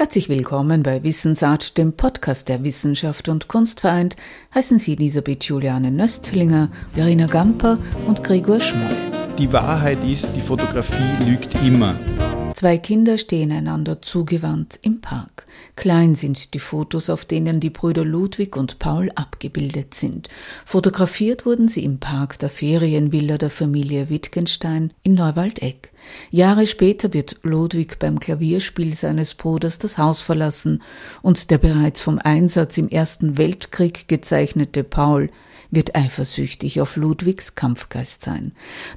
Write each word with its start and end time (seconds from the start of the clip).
Herzlich 0.00 0.30
willkommen 0.30 0.82
bei 0.82 1.04
Wissensart, 1.04 1.76
dem 1.76 1.92
Podcast 1.92 2.48
der 2.48 2.64
Wissenschaft 2.64 3.28
und 3.28 3.48
Kunst 3.48 3.80
vereint. 3.80 4.16
Heißen 4.54 4.78
Sie 4.78 4.94
Elisabeth 4.94 5.44
Juliane 5.44 5.90
Nöstlinger, 5.90 6.70
Verena 6.94 7.26
Gamper 7.26 7.76
und 8.06 8.24
Gregor 8.24 8.60
Schmoll. 8.60 8.96
Die 9.38 9.52
Wahrheit 9.52 9.98
ist, 10.02 10.26
die 10.34 10.40
Fotografie 10.40 11.28
lügt 11.28 11.54
immer. 11.62 11.96
Zwei 12.54 12.78
Kinder 12.78 13.18
stehen 13.18 13.52
einander 13.52 14.00
zugewandt 14.00 14.78
im 14.80 15.02
Park. 15.02 15.44
Klein 15.76 16.14
sind 16.14 16.54
die 16.54 16.60
Fotos, 16.60 17.10
auf 17.10 17.26
denen 17.26 17.60
die 17.60 17.68
Brüder 17.68 18.02
Ludwig 18.02 18.56
und 18.56 18.78
Paul 18.78 19.10
abgebildet 19.14 19.92
sind. 19.92 20.30
Fotografiert 20.64 21.44
wurden 21.44 21.68
sie 21.68 21.84
im 21.84 22.00
Park 22.00 22.38
der 22.38 22.48
Ferienvilla 22.48 23.36
der 23.36 23.50
Familie 23.50 24.08
Wittgenstein 24.08 24.94
in 25.02 25.12
Neuwaldeck. 25.12 25.89
Jahre 26.30 26.66
später 26.66 27.12
wird 27.12 27.38
Ludwig 27.42 27.98
beim 27.98 28.20
Klavierspiel 28.20 28.94
seines 28.94 29.34
Bruders 29.34 29.78
das 29.78 29.98
Haus 29.98 30.22
verlassen 30.22 30.82
und 31.22 31.50
der 31.50 31.58
bereits 31.58 32.00
vom 32.00 32.18
Einsatz 32.18 32.78
im 32.78 32.88
Ersten 32.88 33.38
Weltkrieg 33.38 34.08
gezeichnete 34.08 34.84
Paul 34.84 35.30
wird 35.70 35.94
eifersüchtig 35.94 36.80
auf 36.80 36.96
Ludwigs 36.96 37.54
Kampfgeist 37.54 38.22
sein. 38.22 38.52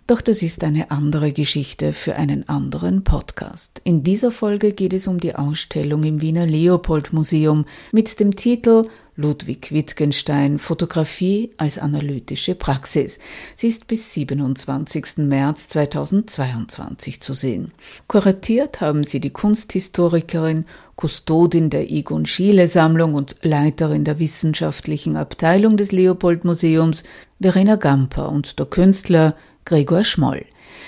Doch 0.08 0.22
das 0.22 0.42
ist 0.42 0.64
eine 0.64 0.92
andere 0.92 1.32
Geschichte 1.32 1.94
für 1.94 2.16
einen 2.16 2.50
anderen 2.50 3.04
Podcast. 3.04 3.82
In 3.84 4.04
dieser 4.04 4.32
Folge 4.32 4.74
geht 4.74 4.94
es 4.94 5.08
um 5.08 5.20
die 5.20 5.36
Ausstellung 5.36 6.04
im 6.04 6.22
Wiener 6.22 6.46
Leopold 6.46 7.14
Museum 7.14 7.66
mit 7.92 8.20
dem 8.20 8.36
Titel 8.36 8.88
Ludwig 9.16 9.72
Wittgenstein 9.72 10.58
Fotografie 10.58 11.52
als 11.58 11.78
analytische 11.78 12.56
Praxis. 12.56 13.20
Sie 13.54 13.68
ist 13.68 13.86
bis 13.86 14.12
27. 14.14 15.18
März 15.18 15.68
2022 15.68 17.22
zu 17.22 17.36
sehen. 17.36 17.72
Kuratiert 18.08 18.82
haben 18.82 19.04
sie 19.04 19.20
die 19.20 19.30
Kunsthistorikerin, 19.30 20.66
Kustodin 20.96 21.70
der 21.70 21.92
Egon 21.92 22.26
Schiele 22.26 22.68
Sammlung 22.68 23.14
und 23.14 23.36
Leiterin 23.44 24.04
der 24.04 24.18
wissenschaftlichen 24.18 25.16
Abteilung 25.16 25.78
des 25.78 25.92
Leopold 25.92 26.44
Museums 26.44 27.04
Verena 27.40 27.76
Gamper 27.76 28.30
und 28.30 28.58
der 28.58 28.66
Künstler 28.66 29.36
Gregor 29.66 30.04
Schmoll. 30.04 30.46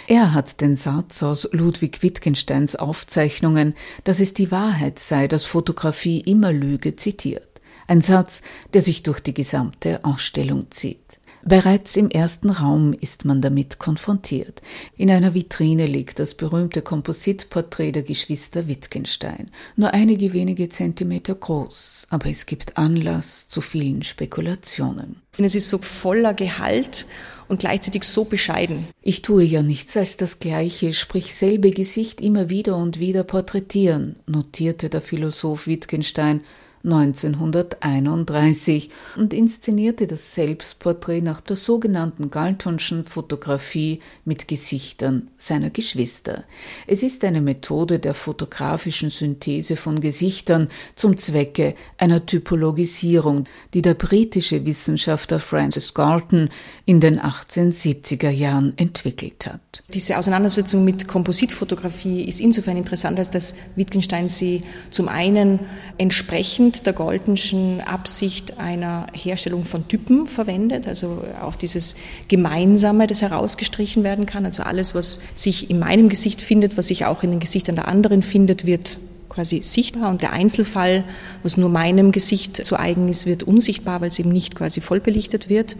Er 0.07 0.33
hat 0.33 0.61
den 0.61 0.75
Satz 0.75 1.21
aus 1.21 1.47
Ludwig 1.51 2.01
Wittgensteins 2.01 2.75
Aufzeichnungen, 2.75 3.75
dass 4.03 4.19
es 4.19 4.33
die 4.33 4.49
Wahrheit 4.49 4.97
sei, 4.97 5.27
dass 5.27 5.45
Fotografie 5.45 6.21
immer 6.21 6.51
Lüge 6.51 6.95
zitiert. 6.95 7.54
Ein 7.87 8.01
Satz, 8.01 8.41
der 8.73 8.81
sich 8.81 9.03
durch 9.03 9.19
die 9.19 9.33
gesamte 9.33 10.03
Ausstellung 10.03 10.71
zieht. 10.71 11.19
Bereits 11.47 11.95
im 11.95 12.09
ersten 12.09 12.49
Raum 12.49 12.93
ist 12.93 13.23
man 13.23 13.39
damit 13.39 13.77
konfrontiert. 13.77 14.63
In 14.97 15.11
einer 15.11 15.35
Vitrine 15.35 15.85
liegt 15.85 16.17
das 16.17 16.33
berühmte 16.33 16.81
Kompositporträt 16.81 17.91
der 17.91 18.01
Geschwister 18.01 18.67
Wittgenstein, 18.67 19.51
nur 19.75 19.93
einige 19.93 20.33
wenige 20.33 20.69
Zentimeter 20.69 21.35
groß, 21.35 22.07
aber 22.09 22.31
es 22.31 22.47
gibt 22.47 22.79
Anlass 22.79 23.47
zu 23.47 23.61
vielen 23.61 24.01
Spekulationen. 24.01 25.21
Es 25.37 25.53
ist 25.53 25.69
so 25.69 25.77
voller 25.77 26.33
Gehalt 26.33 27.05
und 27.47 27.59
gleichzeitig 27.59 28.05
so 28.05 28.25
bescheiden. 28.25 28.87
Ich 29.03 29.21
tue 29.21 29.43
ja 29.43 29.61
nichts 29.61 29.95
als 29.95 30.17
das 30.17 30.39
gleiche, 30.39 30.93
sprich 30.93 31.35
selbe 31.35 31.69
Gesicht 31.69 32.21
immer 32.21 32.49
wieder 32.49 32.75
und 32.75 32.99
wieder 32.99 33.23
porträtieren, 33.23 34.15
notierte 34.25 34.89
der 34.89 35.01
Philosoph 35.01 35.67
Wittgenstein 35.67 36.41
1931 36.85 38.91
und 39.17 39.33
inszenierte 39.33 40.07
das 40.07 40.35
Selbstporträt 40.35 41.21
nach 41.21 41.41
der 41.41 41.55
sogenannten 41.55 42.29
Galtonschen 42.29 43.03
Fotografie 43.03 43.99
mit 44.23 44.47
Gesichtern 44.47 45.29
seiner 45.37 45.71
Geschwister. 45.71 46.43
Es 46.85 47.01
ist 47.01 47.23
eine 47.23 47.41
Methode 47.41 47.99
der 47.99 48.13
fotografischen 48.13 49.09
Synthese 49.09 49.75
von 49.75 49.99
Gesichtern 49.99 50.69
zum 50.95 51.17
Zwecke 51.17 51.75
einer 51.97 52.25
Typologisierung, 52.25 53.45
die 53.73 53.81
der 53.81 53.95
britische 53.95 54.65
Wissenschaftler 54.65 55.39
Francis 55.39 55.93
Galton 55.93 56.49
in 56.85 56.99
den 56.99 57.19
1870er 57.19 58.29
Jahren 58.29 58.73
entwickelt 58.77 59.47
hat. 59.47 59.83
Diese 59.93 60.17
Auseinandersetzung 60.17 60.85
mit 60.85 61.07
Kompositfotografie 61.07 62.23
ist 62.23 62.39
insofern 62.39 62.77
interessant, 62.77 63.17
als 63.17 63.31
dass 63.31 63.55
Wittgenstein 63.75 64.27
sie 64.27 64.63
zum 64.91 65.07
einen 65.07 65.59
entsprechend 65.97 66.74
der 66.83 66.93
Goldenschen 66.93 67.81
Absicht 67.81 68.59
einer 68.59 69.07
Herstellung 69.13 69.65
von 69.65 69.87
Typen 69.87 70.27
verwendet, 70.27 70.87
also 70.87 71.23
auch 71.41 71.55
dieses 71.55 71.95
Gemeinsame, 72.27 73.07
das 73.07 73.21
herausgestrichen 73.21 74.03
werden 74.03 74.25
kann. 74.25 74.45
Also 74.45 74.63
alles, 74.63 74.95
was 74.95 75.19
sich 75.33 75.69
in 75.69 75.79
meinem 75.79 76.09
Gesicht 76.09 76.41
findet, 76.41 76.77
was 76.77 76.87
sich 76.87 77.05
auch 77.05 77.23
in 77.23 77.31
den 77.31 77.39
Gesichtern 77.39 77.75
der 77.75 77.87
anderen 77.87 78.21
findet, 78.21 78.65
wird 78.65 78.97
quasi 79.29 79.61
sichtbar 79.61 80.09
und 80.09 80.21
der 80.21 80.31
Einzelfall, 80.31 81.03
was 81.43 81.57
nur 81.57 81.69
meinem 81.69 82.11
Gesicht 82.11 82.65
zu 82.65 82.79
eigen 82.79 83.09
ist, 83.09 83.25
wird 83.25 83.43
unsichtbar, 83.43 83.99
weil 84.01 84.07
es 84.07 84.17
eben 84.17 84.31
nicht 84.31 84.55
quasi 84.55 84.79
vollbelichtet 84.79 85.49
wird. 85.49 85.75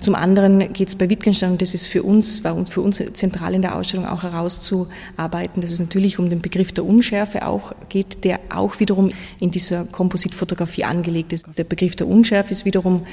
Zum 0.00 0.14
anderen 0.14 0.72
geht 0.72 0.88
es 0.88 0.96
bei 0.96 1.08
Wittgenstein, 1.08 1.52
und 1.52 1.62
das 1.62 1.74
ist 1.74 1.86
für 1.86 2.02
uns, 2.02 2.44
war 2.44 2.64
für 2.66 2.80
uns 2.80 3.02
zentral 3.14 3.54
in 3.54 3.62
der 3.62 3.76
Ausstellung 3.76 4.06
auch 4.06 4.22
herauszuarbeiten, 4.22 5.62
dass 5.62 5.72
es 5.72 5.80
natürlich 5.80 6.18
um 6.18 6.30
den 6.30 6.40
Begriff 6.40 6.72
der 6.72 6.84
Unschärfe 6.84 7.46
auch 7.46 7.72
geht, 7.88 8.24
der 8.24 8.40
auch 8.50 8.80
wiederum 8.80 9.10
in 9.40 9.50
dieser 9.50 9.84
Kompositfotografie 9.84 10.84
angelegt 10.84 11.32
ist. 11.32 11.46
Der 11.56 11.64
Begriff 11.64 11.96
der 11.96 12.08
Unschärfe 12.08 12.52
ist 12.52 12.64
wiederum 12.64 13.06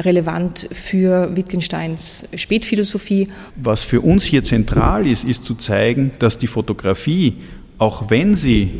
relevant 0.00 0.68
für 0.72 1.34
Wittgensteins 1.36 2.28
Spätphilosophie. 2.34 3.28
Was 3.56 3.82
für 3.82 4.00
uns 4.00 4.24
hier 4.24 4.44
zentral 4.44 5.06
ist, 5.06 5.24
ist 5.24 5.44
zu 5.44 5.54
zeigen, 5.54 6.12
dass 6.18 6.38
die 6.38 6.46
Fotografie, 6.46 7.36
auch 7.78 8.10
wenn 8.10 8.34
sie 8.34 8.70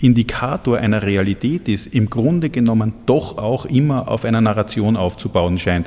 Indikator 0.00 0.78
einer 0.78 1.02
Realität 1.02 1.68
ist, 1.68 1.86
im 1.88 2.08
Grunde 2.08 2.50
genommen 2.50 2.94
doch 3.06 3.38
auch 3.38 3.66
immer 3.66 4.08
auf 4.08 4.24
einer 4.24 4.40
Narration 4.40 4.96
aufzubauen 4.96 5.58
scheint. 5.58 5.86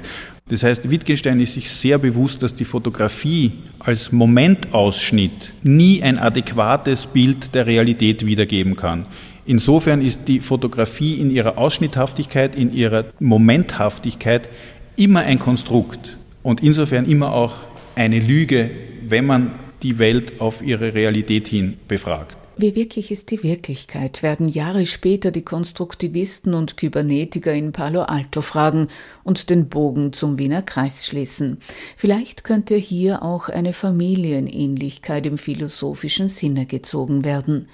Das 0.51 0.63
heißt, 0.63 0.91
Wittgenstein 0.91 1.39
ist 1.39 1.53
sich 1.53 1.69
sehr 1.69 1.97
bewusst, 1.97 2.44
dass 2.44 2.53
die 2.53 2.66
Fotografie 2.66 3.53
als 3.79 4.12
Momentausschnitt 4.12 5.53
nie 5.63 6.03
ein 6.03 6.19
adäquates 6.19 7.07
Bild 7.07 7.56
der 7.56 7.67
Realität 7.67 8.25
wiedergeben 8.25 8.75
kann. 8.75 9.06
Insofern 9.45 10.01
ist 10.01 10.28
die 10.28 10.41
Fotografie 10.41 11.13
in 11.13 11.31
ihrer 11.31 11.57
Ausschnitthaftigkeit, 11.57 12.53
in 12.53 12.73
ihrer 12.73 13.06
Momenthaftigkeit 13.22 14.50
immer 14.97 15.22
ein 15.22 15.40
Konstrukt 15.40 16.17
und 16.44 16.61
insofern 16.61 17.06
immer 17.06 17.31
auch 17.31 17.53
eine 17.95 18.19
Lüge, 18.19 18.69
wenn 19.07 19.25
man 19.25 19.53
die 19.84 20.00
Welt 20.00 20.41
auf 20.41 20.61
ihre 20.61 20.94
Realität 20.94 21.47
hin 21.47 21.78
befragt. 21.88 22.41
Wie 22.61 22.75
wirklich 22.75 23.09
ist 23.09 23.31
die 23.31 23.41
Wirklichkeit, 23.41 24.22
werden 24.22 24.47
Jahre 24.47 24.85
später 24.85 25.31
die 25.31 25.41
Konstruktivisten 25.41 26.53
und 26.53 26.77
Kybernetiker 26.77 27.51
in 27.51 27.72
Palo 27.72 28.03
Alto 28.03 28.41
fragen 28.41 28.85
und 29.23 29.49
den 29.49 29.67
Bogen 29.67 30.13
zum 30.13 30.38
Wiener 30.38 30.61
Kreis 30.61 31.07
schließen. 31.07 31.57
Vielleicht 31.97 32.44
könnte 32.44 32.75
hier 32.75 33.23
auch 33.23 33.49
eine 33.49 33.73
Familienähnlichkeit 33.73 35.25
im 35.25 35.39
philosophischen 35.39 36.27
Sinne 36.27 36.67
gezogen 36.67 37.25
werden. 37.25 37.67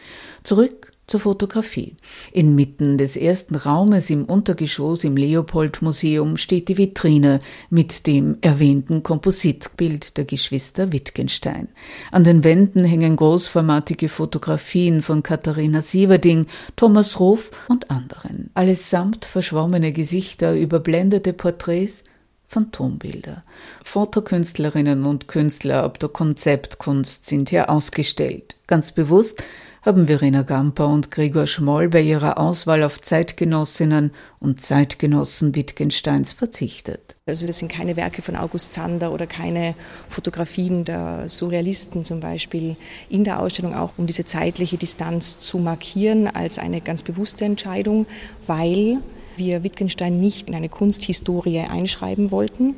Zurück 0.43 0.93
zur 1.07 1.21
Fotografie. 1.21 1.95
Inmitten 2.33 2.97
des 2.97 3.15
ersten 3.15 3.55
Raumes 3.55 4.09
im 4.09 4.25
Untergeschoss 4.25 5.05
im 5.05 5.15
Leopold-Museum 5.15 6.35
steht 6.35 6.67
die 6.67 6.77
Vitrine 6.77 7.39
mit 7.69 8.07
dem 8.07 8.37
erwähnten 8.41 9.03
Kompositbild 9.03 10.17
der 10.17 10.25
Geschwister 10.25 10.91
Wittgenstein. 10.91 11.69
An 12.11 12.25
den 12.25 12.43
Wänden 12.43 12.83
hängen 12.83 13.15
großformatige 13.15 14.09
Fotografien 14.09 15.01
von 15.01 15.23
Katharina 15.23 15.81
Sieverding, 15.81 16.45
Thomas 16.75 17.21
Ruf 17.21 17.51
und 17.69 17.89
anderen. 17.89 18.51
Allesamt 18.53 19.23
verschwommene 19.23 19.93
Gesichter, 19.93 20.55
überblendete 20.55 21.31
Porträts, 21.31 22.03
Phantombilder. 22.49 23.43
Fotokünstlerinnen 23.83 25.05
und 25.05 25.27
Künstler 25.27 25.83
ab 25.83 25.99
der 25.99 26.09
Konzeptkunst 26.09 27.25
sind 27.25 27.49
hier 27.49 27.69
ausgestellt. 27.69 28.55
Ganz 28.67 28.93
bewusst 28.93 29.43
haben 29.87 30.07
Verena 30.07 30.41
Gamper 30.41 30.89
und 30.89 31.11
Gregor 31.11 31.47
Schmoll 31.47 31.87
bei 31.87 32.01
ihrer 32.01 32.37
Auswahl 32.37 32.83
auf 32.83 32.99
Zeitgenossinnen 32.99 34.11
und 34.41 34.61
Zeitgenossen 34.61 35.55
Wittgensteins 35.55 36.33
verzichtet. 36.33 37.15
Also 37.25 37.47
das 37.47 37.59
sind 37.59 37.71
keine 37.71 37.95
Werke 37.95 38.21
von 38.21 38.35
August 38.35 38.73
Zander 38.73 39.13
oder 39.13 39.27
keine 39.27 39.75
Fotografien 40.09 40.83
der 40.83 41.29
Surrealisten 41.29 42.03
zum 42.03 42.19
Beispiel 42.19 42.75
in 43.07 43.23
der 43.23 43.39
Ausstellung, 43.39 43.75
auch 43.75 43.93
um 43.95 44.07
diese 44.07 44.25
zeitliche 44.25 44.75
Distanz 44.75 45.39
zu 45.39 45.57
markieren 45.57 46.27
als 46.27 46.59
eine 46.59 46.81
ganz 46.81 47.01
bewusste 47.01 47.45
Entscheidung, 47.45 48.07
weil 48.45 48.97
wir 49.37 49.63
Wittgenstein 49.63 50.19
nicht 50.19 50.49
in 50.49 50.55
eine 50.55 50.67
Kunsthistorie 50.67 51.59
einschreiben 51.61 52.31
wollten. 52.31 52.75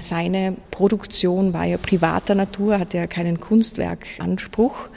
Seine 0.00 0.56
Produktion 0.70 1.52
war 1.52 1.64
ja 1.66 1.76
privater 1.76 2.34
Natur, 2.34 2.78
hatte 2.78 2.96
ja 2.96 3.06
keinen 3.06 3.40
Kunstwerkanspruch. 3.40 4.88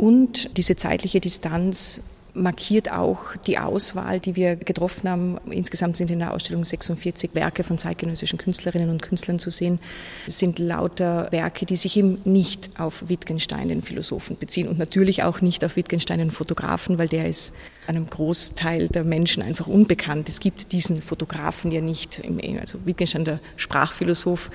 Und 0.00 0.56
diese 0.56 0.76
zeitliche 0.76 1.20
Distanz 1.20 2.02
markiert 2.32 2.90
auch 2.90 3.36
die 3.46 3.58
Auswahl, 3.58 4.18
die 4.18 4.34
wir 4.34 4.56
getroffen 4.56 5.10
haben. 5.10 5.36
Insgesamt 5.50 5.98
sind 5.98 6.10
in 6.10 6.20
der 6.20 6.32
Ausstellung 6.32 6.64
46 6.64 7.34
Werke 7.34 7.64
von 7.64 7.76
zeitgenössischen 7.76 8.38
Künstlerinnen 8.38 8.88
und 8.88 9.02
Künstlern 9.02 9.38
zu 9.38 9.50
sehen. 9.50 9.78
Es 10.26 10.38
sind 10.38 10.58
lauter 10.58 11.30
Werke, 11.32 11.66
die 11.66 11.76
sich 11.76 11.98
eben 11.98 12.18
nicht 12.24 12.70
auf 12.80 13.10
Wittgenstein, 13.10 13.68
den 13.68 13.82
Philosophen, 13.82 14.38
beziehen 14.38 14.68
und 14.68 14.78
natürlich 14.78 15.22
auch 15.22 15.42
nicht 15.42 15.66
auf 15.66 15.76
Wittgenstein, 15.76 16.18
den 16.18 16.30
Fotografen, 16.30 16.96
weil 16.96 17.08
der 17.08 17.28
ist 17.28 17.54
einem 17.90 18.08
Großteil 18.08 18.88
der 18.88 19.04
Menschen 19.04 19.42
einfach 19.42 19.66
unbekannt. 19.66 20.28
Es 20.28 20.38
gibt 20.38 20.72
diesen 20.72 21.02
Fotografen 21.02 21.72
ja 21.72 21.80
nicht. 21.80 22.22
Also 22.60 22.78
Wittgenstein, 22.86 23.24
der 23.24 23.40
Sprachphilosoph, 23.56 24.50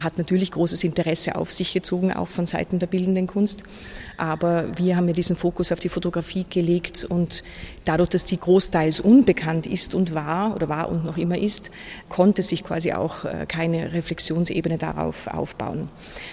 hat 0.00 0.18
natürlich 0.18 0.50
großes 0.50 0.82
Interesse 0.84 1.36
auf 1.36 1.52
sich 1.52 1.72
gezogen, 1.72 2.12
auch 2.12 2.28
von 2.28 2.46
Seiten 2.46 2.80
der 2.80 2.88
bildenden 2.88 3.26
Kunst. 3.26 3.62
Aber 4.16 4.66
wir 4.76 4.96
haben 4.96 5.06
ja 5.06 5.14
diesen 5.14 5.36
Fokus 5.36 5.72
auf 5.72 5.78
die 5.78 5.88
Fotografie 5.88 6.44
gelegt 6.50 7.04
und 7.04 7.42
dadurch, 7.84 8.10
dass 8.10 8.24
die 8.24 8.38
großteils 8.38 9.00
unbekannt 9.00 9.66
ist 9.66 9.94
und 9.94 10.14
war 10.14 10.54
oder 10.54 10.68
war 10.68 10.88
und 10.90 11.04
noch 11.04 11.16
immer 11.16 11.38
ist, 11.38 11.70
konnte 12.08 12.42
sich 12.42 12.64
quasi 12.64 12.92
auch 12.92 13.24
äh, 13.24 13.46
keine 13.46 13.92
Reflexionsebene 13.92 14.78
darauf 14.78 15.26
aufbauen. 15.28 15.88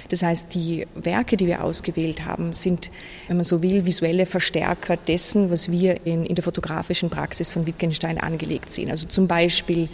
Das 0.10 0.24
heißt, 0.24 0.54
die 0.54 0.88
Werke, 0.96 1.38
die 1.38 1.48
wir 1.48 1.64
ausgewählt 1.64 2.26
haben, 2.26 2.54
sind, 2.54 2.92
wenn 3.28 3.38
man 3.38 3.44
so 3.44 3.62
will, 3.62 3.86
visuelle 3.86 4.26
Verstärker 4.26 4.98
dessen, 4.98 5.50
was 5.52 5.72
wir 5.72 6.06
in, 6.06 6.26
in 6.26 6.36
der 6.36 6.44
fotografischen 6.48 7.10
Praxis 7.10 7.52
von 7.52 7.68
Wittgenstein 7.68 8.18
angelegt 8.18 8.72
sehen. 8.72 8.90
Also 8.90 9.06
zum 9.06 9.28
Beispiel 9.28 9.90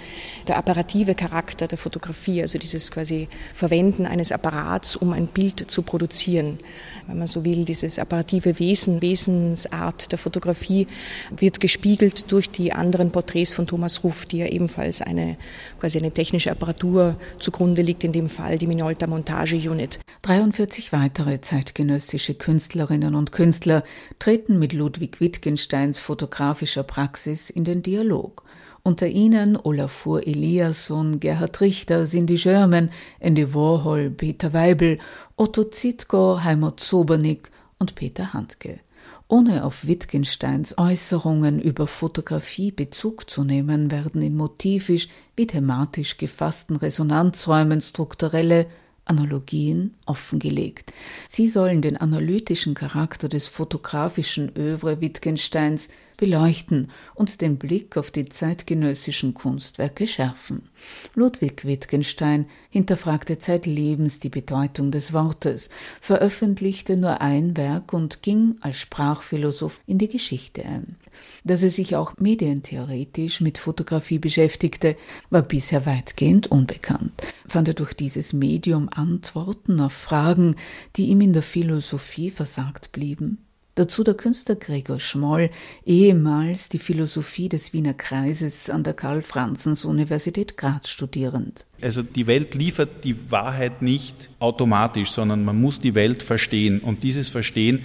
der 0.47 0.57
apparative 0.57 1.15
Charakter 1.15 1.67
der 1.67 1.79
Fotografie, 1.79 2.43
also 2.43 2.59
dieses 2.59 2.91
quasi 2.91 3.27
Verwenden 3.55 4.05
eines 4.05 4.31
Apparats, 4.31 4.95
um 4.95 5.13
ein 5.13 5.25
Bild 5.25 5.71
zu 5.71 5.81
produzieren. 5.81 6.59
Wenn 7.07 7.17
man 7.17 7.27
so 7.27 7.43
will, 7.43 7.65
dieses 7.65 7.97
apparative 7.97 8.59
Wesen, 8.59 9.01
Wesensart 9.01 10.11
der 10.11 10.19
Fotografie 10.19 10.87
wird 11.35 11.59
gespiegelt 11.59 12.31
durch 12.31 12.51
die 12.51 12.71
anderen 12.71 13.11
Porträts 13.11 13.53
von 13.55 13.65
Thomas 13.65 14.03
Ruff, 14.03 14.27
die 14.27 14.37
ja 14.37 14.45
ebenfalls 14.45 15.01
eine 15.01 15.37
quasi 15.79 15.97
eine 15.97 16.11
technische 16.11 16.51
Apparatur 16.51 17.15
zugrunde 17.39 17.81
liegt, 17.81 18.03
in 18.03 18.11
dem 18.11 18.29
Fall 18.29 18.59
die 18.59 18.67
Minolta 18.67 19.07
Montage 19.07 19.57
Unit. 19.57 19.99
43 20.21 20.93
weitere 20.93 21.41
zeitgenössische 21.41 22.35
Künstlerinnen 22.35 23.15
und 23.15 23.31
Künstler 23.31 23.83
treten 24.19 24.59
mit 24.59 24.71
Ludwig 24.71 25.19
Wittgensteins 25.19 25.99
fotografischer 26.33 26.81
Praxis 26.81 27.51
in 27.51 27.63
den 27.63 27.83
Dialog. 27.83 28.43
Unter 28.81 29.07
ihnen 29.07 29.55
Olafur 29.55 30.25
Eliasson, 30.25 31.19
Gerhard 31.19 31.61
Richter, 31.61 32.07
Cindy 32.07 32.39
Scherman, 32.39 32.89
Andy 33.19 33.53
Warhol, 33.53 34.09
Peter 34.09 34.51
Weibel, 34.51 34.97
Otto 35.37 35.63
Zitko, 35.65 36.43
Heimat 36.43 36.79
Zobernick 36.79 37.51
und 37.77 37.93
Peter 37.93 38.33
Handke. 38.33 38.79
Ohne 39.27 39.63
auf 39.63 39.85
Wittgensteins 39.85 40.75
Äußerungen 40.79 41.61
über 41.61 41.85
Fotografie 41.85 42.71
Bezug 42.71 43.29
zu 43.29 43.43
nehmen, 43.43 43.91
werden 43.91 44.23
in 44.23 44.35
motivisch 44.35 45.09
wie 45.35 45.45
thematisch 45.45 46.17
gefassten 46.17 46.77
Resonanzräumen 46.77 47.79
strukturelle 47.79 48.65
Analogien 49.05 49.93
offengelegt. 50.05 50.93
Sie 51.27 51.47
sollen 51.47 51.81
den 51.81 51.97
analytischen 51.97 52.73
Charakter 52.73 53.29
des 53.29 53.47
fotografischen 53.47 54.51
Övre 54.57 54.99
Wittgensteins 54.99 55.89
beleuchten 56.23 56.89
und 57.15 57.41
den 57.41 57.57
Blick 57.57 57.97
auf 57.97 58.09
die 58.09 58.29
zeitgenössischen 58.29 59.33
Kunstwerke 59.33 60.07
schärfen. 60.07 60.69
Ludwig 61.15 61.65
Wittgenstein 61.65 62.45
hinterfragte 62.69 63.39
zeitlebens 63.39 64.21
die 64.21 64.29
Bedeutung 64.29 64.89
des 64.89 65.11
Wortes, 65.11 65.69
veröffentlichte 65.99 66.95
nur 66.95 67.19
ein 67.19 67.57
Werk 67.57 67.91
und 67.91 68.23
ging 68.23 68.55
als 68.61 68.77
Sprachphilosoph 68.77 69.81
in 69.85 69.97
die 69.97 70.07
Geschichte 70.07 70.63
ein. 70.63 70.95
Dass 71.43 71.61
er 71.61 71.71
sich 71.71 71.97
auch 71.97 72.15
medientheoretisch 72.17 73.41
mit 73.41 73.57
Fotografie 73.57 74.19
beschäftigte, 74.19 74.95
war 75.29 75.41
bisher 75.41 75.85
weitgehend 75.85 76.47
unbekannt. 76.47 77.11
Fand 77.49 77.67
er 77.67 77.73
durch 77.73 77.93
dieses 77.93 78.31
Medium 78.31 78.87
Antworten 78.89 79.81
auf 79.81 79.91
Fragen, 79.91 80.55
die 80.95 81.07
ihm 81.07 81.19
in 81.19 81.33
der 81.33 81.43
Philosophie 81.43 82.29
versagt 82.29 82.93
blieben? 82.93 83.42
Dazu 83.75 84.03
der 84.03 84.13
Künstler 84.13 84.55
Gregor 84.55 84.99
Schmoll, 84.99 85.49
ehemals 85.83 86.69
die 86.69 86.77
Philosophie 86.77 87.49
des 87.49 87.73
Wiener 87.73 87.95
Kreises 87.95 88.69
an 88.69 88.83
der 88.83 88.93
Karl-Franzens-Universität 88.93 90.57
Graz 90.57 90.89
studierend. 90.89 91.65
Also 91.81 92.03
die 92.03 92.27
Welt 92.27 92.53
liefert 92.53 93.03
die 93.03 93.31
Wahrheit 93.31 93.81
nicht 93.81 94.29
automatisch, 94.37 95.09
sondern 95.09 95.43
man 95.43 95.59
muss 95.59 95.81
die 95.81 95.95
Welt 95.95 96.21
verstehen. 96.21 96.81
Und 96.81 97.01
dieses 97.01 97.29
Verstehen 97.29 97.83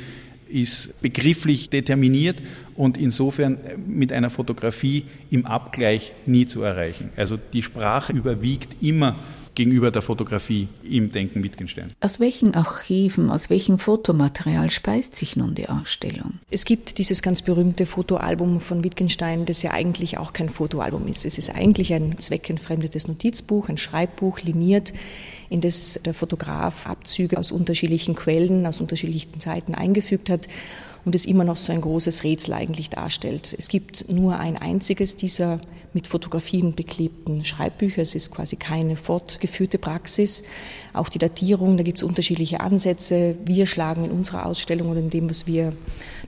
ist 0.49 1.01
begrifflich 1.01 1.71
determiniert 1.71 2.37
und 2.77 2.99
insofern 2.99 3.59
mit 3.87 4.13
einer 4.13 4.29
Fotografie 4.29 5.05
im 5.31 5.47
Abgleich 5.47 6.13
nie 6.27 6.47
zu 6.47 6.61
erreichen. 6.61 7.11
Also 7.17 7.39
die 7.55 7.63
Sprache 7.63 8.13
überwiegt 8.13 8.83
immer 8.83 9.17
gegenüber 9.59 9.91
der 9.91 10.03
Fotografie 10.03 10.69
im 10.89 11.11
Denken 11.11 11.43
Wittgenstein. 11.43 11.93
Aus 12.01 12.21
welchen 12.21 12.55
Archiven, 12.55 13.29
aus 13.29 13.51
welchem 13.51 13.81
Fotomaterial 13.81 14.71
speist 14.71 15.17
sich 15.17 15.35
nun 15.35 15.57
die 15.57 15.69
Ausstellung? 15.69 16.35
Es 16.49 16.65
gibt 16.65 16.99
dieses 16.99 17.23
ganz 17.23 17.43
berühmte 17.43 17.85
Fotoalbum 17.85 18.61
von 18.61 18.85
Wittgenstein, 18.85 19.47
das 19.47 19.63
ja 19.63 19.73
eigentlich 19.73 20.17
auch 20.17 20.33
kein 20.33 20.49
Fotoalbum 20.49 21.09
ist. 21.09 21.27
Es 21.27 21.39
ist 21.39 21.53
eigentlich 21.53 21.93
ein 21.93 22.21
zweckentfremdetes 22.21 23.09
Notizbuch, 23.09 23.69
ein 23.69 23.79
Schreibbuch, 23.79 24.41
liniert, 24.43 24.93
in 25.51 25.61
das 25.61 25.99
der 26.05 26.15
Fotograf 26.15 26.87
Abzüge 26.87 27.37
aus 27.37 27.51
unterschiedlichen 27.51 28.15
Quellen, 28.15 28.65
aus 28.65 28.81
unterschiedlichen 28.81 29.41
Zeiten 29.41 29.75
eingefügt 29.75 30.31
hat 30.31 30.47
und 31.09 31.15
es 31.15 31.25
immer 31.25 31.45
noch 31.45 31.57
so 31.57 31.73
ein 31.73 31.81
großes 31.81 32.23
Rätsel 32.23 32.53
eigentlich 32.53 32.91
darstellt. 32.91 33.55
Es 33.57 33.69
gibt 33.69 34.11
nur 34.11 34.39
ein 34.39 34.59
einziges 34.59 35.17
dieser 35.17 35.59
mit 35.95 36.07
Fotografien 36.07 36.75
beklebten 36.75 37.45
Schreibbücher. 37.45 38.03
Es 38.03 38.15
ist 38.15 38.31
quasi 38.31 38.57
keine 38.57 38.95
fortgeführte 38.95 39.79
Praxis. 39.79 40.45
Auch 40.93 41.09
die 41.09 41.19
Datierung, 41.19 41.79
da 41.79 41.83
gibt 41.83 41.97
es 41.97 42.05
unterschiedliche 42.05 42.61
Ansätze. 42.61 43.37
Wir 43.47 43.65
schlagen 43.65 44.05
in 44.05 44.11
unserer 44.11 44.45
Ausstellung 44.45 44.91
oder 44.91 45.01
in 45.01 45.09
dem, 45.09 45.31
was 45.31 45.47
wir 45.47 45.73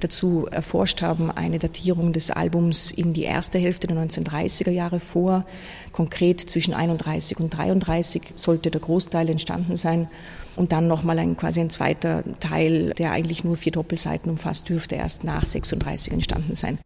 dazu 0.00 0.46
erforscht 0.50 1.02
haben, 1.02 1.30
eine 1.30 1.58
Datierung 1.58 2.14
des 2.14 2.30
Albums 2.30 2.90
in 2.90 3.12
die 3.12 3.24
erste 3.24 3.58
Hälfte 3.58 3.86
der 3.86 3.98
1930er 3.98 4.70
Jahre 4.70 4.98
vor. 4.98 5.44
Konkret 5.92 6.40
zwischen 6.40 6.72
31 6.72 7.38
und 7.38 7.50
33 7.50 8.32
sollte 8.34 8.70
der 8.70 8.80
Großteil 8.80 9.28
entstanden 9.28 9.76
sein 9.76 10.08
und 10.56 10.72
dann 10.72 10.88
nochmal 10.88 11.18
ein 11.18 11.36
quasi 11.36 11.60
ein 11.60 11.70
zweiter 11.70 12.22
Teil, 12.40 12.92
der 12.98 13.12
eigentlich 13.12 13.44
nur 13.44 13.56
vier 13.56 13.72
Doppelseiten 13.72 14.30
umfasst, 14.30 14.68
dürfte 14.68 14.96
erst 14.96 15.24
nach 15.24 15.44
36 15.44 16.12
entstanden 16.12 16.54
sein. 16.54 16.78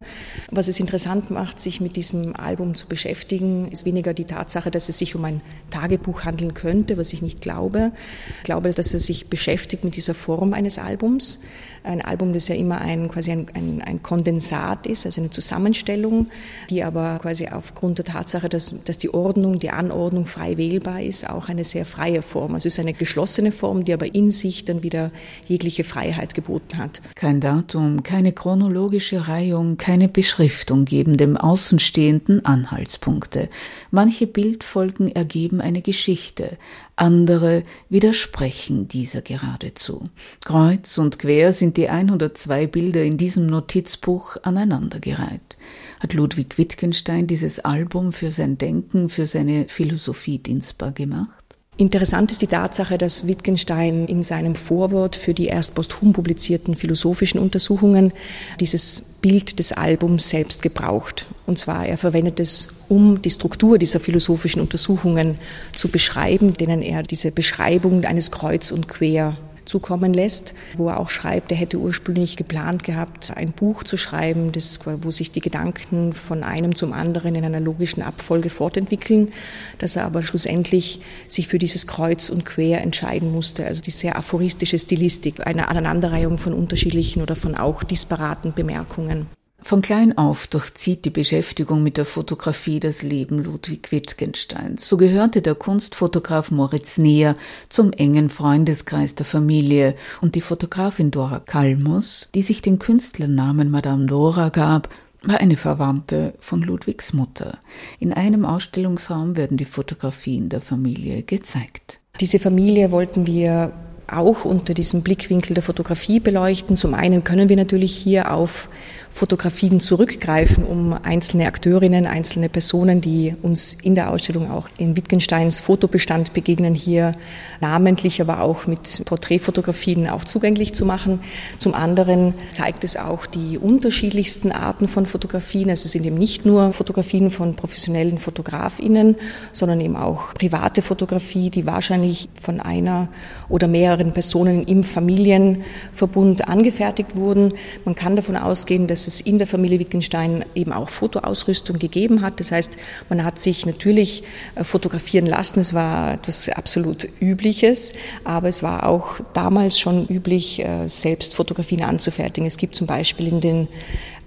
Was 0.51 0.67
es 0.67 0.79
interessant 0.79 1.31
macht, 1.31 1.59
sich 1.59 1.81
mit 1.81 1.95
diesem 1.95 2.35
Album 2.35 2.75
zu 2.75 2.87
beschäftigen, 2.87 3.67
ist 3.71 3.85
weniger 3.85 4.13
die 4.13 4.25
Tatsache, 4.25 4.71
dass 4.71 4.89
es 4.89 4.97
sich 4.97 5.15
um 5.15 5.25
ein 5.25 5.41
Tagebuch 5.69 6.23
handeln 6.23 6.53
könnte, 6.53 6.97
was 6.97 7.13
ich 7.13 7.21
nicht 7.21 7.41
glaube. 7.41 7.91
Ich 8.37 8.43
glaube, 8.43 8.69
dass 8.69 8.93
er 8.93 8.99
sich 8.99 9.29
beschäftigt 9.29 9.83
mit 9.83 9.95
dieser 9.95 10.13
Form 10.13 10.53
eines 10.53 10.77
Albums. 10.77 11.41
Ein 11.83 12.01
Album, 12.01 12.33
das 12.33 12.47
ja 12.47 12.55
immer 12.55 12.81
ein, 12.81 13.09
quasi 13.09 13.31
ein, 13.31 13.47
ein, 13.53 13.81
ein 13.81 14.03
Kondensat 14.03 14.87
ist, 14.87 15.05
also 15.05 15.21
eine 15.21 15.29
Zusammenstellung, 15.29 16.27
die 16.69 16.83
aber 16.83 17.19
quasi 17.19 17.47
aufgrund 17.47 17.97
der 17.99 18.05
Tatsache, 18.05 18.49
dass, 18.49 18.83
dass 18.83 18.97
die 18.97 19.13
Ordnung, 19.13 19.59
die 19.59 19.69
Anordnung 19.69 20.25
frei 20.25 20.57
wählbar 20.57 21.01
ist, 21.01 21.29
auch 21.29 21.49
eine 21.49 21.63
sehr 21.63 21.85
freie 21.85 22.21
Form. 22.21 22.53
Also 22.53 22.67
es 22.67 22.75
ist 22.75 22.79
eine 22.79 22.93
geschlossene 22.93 23.51
Form, 23.51 23.64
die 23.73 23.93
aber 23.93 24.13
in 24.13 24.31
sich 24.31 24.65
dann 24.65 24.83
wieder 24.83 25.11
jegliche 25.47 25.83
Freiheit 25.83 26.33
geboten 26.33 26.77
hat. 26.77 27.01
Kein 27.15 27.41
Datum, 27.41 28.03
keine 28.03 28.31
chronologische 28.31 29.27
Reihung, 29.27 29.77
keine 29.77 30.07
Beschriftung 30.07 30.85
geben 30.85 31.17
dem 31.17 31.37
Außenstehenden 31.37 32.45
Anhaltspunkte. 32.45 33.49
Manche 33.91 34.27
Bildfolgen 34.27 35.09
ergeben 35.09 35.61
eine 35.61 35.81
Geschichte, 35.81 36.57
andere 36.95 37.63
widersprechen 37.89 38.87
dieser 38.87 39.21
geradezu. 39.21 40.03
Kreuz 40.41 40.97
und 40.97 41.19
quer 41.19 41.51
sind 41.51 41.75
die 41.77 41.89
102 41.89 42.67
Bilder 42.67 43.03
in 43.03 43.17
diesem 43.17 43.47
Notizbuch 43.47 44.37
aneinandergereiht. 44.43 45.57
Hat 45.99 46.13
Ludwig 46.13 46.57
Wittgenstein 46.57 47.27
dieses 47.27 47.59
Album 47.59 48.13
für 48.13 48.31
sein 48.31 48.57
Denken, 48.57 49.09
für 49.09 49.25
seine 49.25 49.67
Philosophie 49.67 50.37
dienstbar 50.37 50.91
gemacht? 50.91 51.44
Interessant 51.77 52.31
ist 52.31 52.41
die 52.41 52.47
Tatsache, 52.47 52.97
dass 52.97 53.27
Wittgenstein 53.27 54.05
in 54.05 54.23
seinem 54.23 54.55
Vorwort 54.55 55.17
für 55.17 55.33
die 55.33 55.47
erst 55.47 55.75
posthum 55.75 56.13
publizierten 56.13 56.73
philosophischen 56.75 57.37
Untersuchungen 57.37 58.13
dieses 58.61 59.01
Bild 59.21 59.59
des 59.59 59.73
Albums 59.73 60.29
selbst 60.29 60.61
gebraucht. 60.61 61.27
Und 61.45 61.59
zwar, 61.59 61.85
er 61.85 61.97
verwendet 61.97 62.39
es, 62.39 62.69
um 62.87 63.21
die 63.21 63.29
Struktur 63.29 63.77
dieser 63.77 63.99
philosophischen 63.99 64.61
Untersuchungen 64.61 65.37
zu 65.75 65.89
beschreiben, 65.89 66.53
denen 66.53 66.81
er 66.81 67.03
diese 67.03 67.31
Beschreibung 67.31 68.05
eines 68.05 68.31
Kreuz 68.31 68.71
und 68.71 68.87
Quer 68.87 69.35
zukommen 69.65 70.13
lässt, 70.13 70.55
wo 70.77 70.89
er 70.89 70.99
auch 70.99 71.09
schreibt, 71.09 71.51
er 71.51 71.57
hätte 71.57 71.77
ursprünglich 71.77 72.37
geplant 72.37 72.83
gehabt, 72.83 73.35
ein 73.35 73.51
Buch 73.51 73.83
zu 73.83 73.97
schreiben, 73.97 74.51
das, 74.51 74.79
wo 74.85 75.11
sich 75.11 75.31
die 75.31 75.41
Gedanken 75.41 76.13
von 76.13 76.43
einem 76.43 76.75
zum 76.75 76.93
anderen 76.93 77.35
in 77.35 77.45
einer 77.45 77.59
logischen 77.59 78.01
Abfolge 78.01 78.49
fortentwickeln, 78.49 79.31
dass 79.77 79.95
er 79.95 80.05
aber 80.05 80.23
schlussendlich 80.23 81.01
sich 81.27 81.47
für 81.47 81.59
dieses 81.59 81.87
Kreuz 81.87 82.29
und 82.29 82.45
Quer 82.45 82.81
entscheiden 82.81 83.31
musste, 83.31 83.65
also 83.65 83.81
die 83.81 83.91
sehr 83.91 84.17
aphoristische 84.17 84.79
Stilistik, 84.79 85.45
eine 85.45 85.67
Aneinanderreihung 85.67 86.37
von 86.37 86.53
unterschiedlichen 86.53 87.21
oder 87.21 87.35
von 87.35 87.55
auch 87.55 87.83
disparaten 87.83 88.53
Bemerkungen. 88.53 89.27
Von 89.67 89.81
klein 89.81 90.15
auf 90.15 90.45
durchzieht 90.45 91.05
die 91.05 91.09
Beschäftigung 91.09 91.81
mit 91.81 91.97
der 91.97 92.05
Fotografie 92.05 92.79
das 92.79 93.01
Leben 93.01 93.43
Ludwig 93.43 93.91
Wittgensteins. 93.91 94.87
So 94.87 94.95
gehörte 94.95 95.41
der 95.41 95.55
Kunstfotograf 95.55 96.51
Moritz 96.51 96.99
Neher 96.99 97.35
zum 97.67 97.91
engen 97.91 98.29
Freundeskreis 98.29 99.15
der 99.15 99.25
Familie 99.25 99.95
und 100.21 100.35
die 100.35 100.41
Fotografin 100.41 101.09
Dora 101.09 101.39
Kalmus, 101.39 102.29
die 102.35 102.43
sich 102.43 102.61
den 102.61 102.77
Künstlernamen 102.77 103.71
Madame 103.71 104.05
Dora 104.05 104.49
gab, 104.49 104.89
war 105.23 105.39
eine 105.39 105.57
Verwandte 105.57 106.35
von 106.39 106.61
Ludwigs 106.61 107.13
Mutter. 107.13 107.57
In 107.99 108.13
einem 108.13 108.45
Ausstellungsraum 108.45 109.35
werden 109.35 109.57
die 109.57 109.65
Fotografien 109.65 110.47
der 110.49 110.61
Familie 110.61 111.23
gezeigt. 111.23 111.99
Diese 112.21 112.37
Familie 112.37 112.91
wollten 112.91 113.25
wir 113.25 113.73
auch 114.07 114.45
unter 114.45 114.75
diesem 114.75 115.01
Blickwinkel 115.01 115.55
der 115.55 115.63
Fotografie 115.63 116.19
beleuchten. 116.19 116.77
Zum 116.77 116.93
einen 116.93 117.23
können 117.23 117.49
wir 117.49 117.55
natürlich 117.55 117.95
hier 117.95 118.31
auf 118.31 118.69
Fotografien 119.15 119.79
zurückgreifen, 119.79 120.65
um 120.65 120.91
einzelne 120.91 121.47
Akteurinnen, 121.47 122.05
einzelne 122.05 122.49
Personen, 122.49 122.99
die 122.99 123.33
uns 123.41 123.71
in 123.71 123.95
der 123.95 124.11
Ausstellung 124.11 124.51
auch 124.51 124.67
in 124.77 124.97
Wittgensteins 124.97 125.61
Fotobestand 125.61 126.33
begegnen, 126.33 126.75
hier 126.75 127.13
namentlich, 127.61 128.19
aber 128.19 128.41
auch 128.41 128.67
mit 128.67 129.05
Porträtfotografien 129.05 130.09
auch 130.09 130.25
zugänglich 130.25 130.73
zu 130.73 130.85
machen. 130.85 131.21
Zum 131.59 131.73
anderen 131.73 132.33
zeigt 132.51 132.83
es 132.83 132.97
auch 132.97 133.25
die 133.25 133.57
unterschiedlichsten 133.57 134.51
Arten 134.51 134.89
von 134.89 135.05
Fotografien. 135.05 135.69
Also 135.69 135.85
es 135.85 135.93
sind 135.93 136.05
eben 136.05 136.17
nicht 136.17 136.45
nur 136.45 136.73
Fotografien 136.73 137.31
von 137.31 137.55
professionellen 137.55 138.17
Fotografinnen, 138.17 139.15
sondern 139.53 139.79
eben 139.79 139.95
auch 139.95 140.33
private 140.33 140.81
Fotografie, 140.81 141.49
die 141.49 141.65
wahrscheinlich 141.65 142.27
von 142.41 142.59
einer 142.59 143.07
oder 143.47 143.69
mehreren 143.69 144.11
Personen 144.11 144.67
im 144.67 144.83
Familienverbund 144.83 146.49
angefertigt 146.49 147.15
wurden. 147.15 147.53
Man 147.85 147.95
kann 147.95 148.17
davon 148.17 148.35
ausgehen, 148.35 148.87
dass 148.87 149.04
es 149.07 149.21
in 149.21 149.37
der 149.37 149.47
Familie 149.47 149.79
Wittgenstein 149.79 150.45
eben 150.55 150.71
auch 150.71 150.89
Fotoausrüstung 150.89 151.79
gegeben 151.79 152.21
hat. 152.21 152.39
Das 152.39 152.51
heißt, 152.51 152.77
man 153.09 153.23
hat 153.23 153.39
sich 153.39 153.65
natürlich 153.65 154.23
äh, 154.55 154.63
fotografieren 154.63 155.25
lassen. 155.25 155.59
Es 155.59 155.73
war 155.73 156.13
etwas 156.13 156.49
absolut 156.49 157.07
Übliches, 157.19 157.93
aber 158.23 158.49
es 158.49 158.63
war 158.63 158.87
auch 158.87 159.19
damals 159.33 159.79
schon 159.79 160.07
üblich, 160.07 160.63
äh, 160.63 160.87
selbst 160.87 161.35
Fotografien 161.35 161.83
anzufertigen. 161.83 162.47
Es 162.47 162.57
gibt 162.57 162.75
zum 162.75 162.87
Beispiel 162.87 163.27
in 163.27 163.41
den 163.41 163.67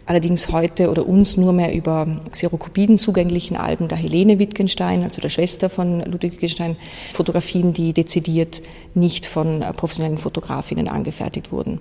allerdings 0.08 0.50
heute 0.50 0.90
oder 0.90 1.06
uns 1.06 1.36
nur 1.36 1.52
mehr 1.52 1.74
über 1.74 2.06
Xerokopiden 2.32 2.96
zugänglichen 2.96 3.58
Alben 3.58 3.88
der 3.88 3.98
Helene 3.98 4.38
Wittgenstein, 4.38 5.02
also 5.02 5.20
der 5.20 5.28
Schwester 5.28 5.68
von 5.68 6.00
Ludwig 6.00 6.32
Wittgenstein, 6.32 6.76
Fotografien, 7.12 7.74
die 7.74 7.92
dezidiert 7.92 8.62
nicht 8.94 9.26
von 9.26 9.62
professionellen 9.76 10.16
Fotografinnen 10.16 10.88
angefertigt 10.88 11.52
wurden. 11.52 11.78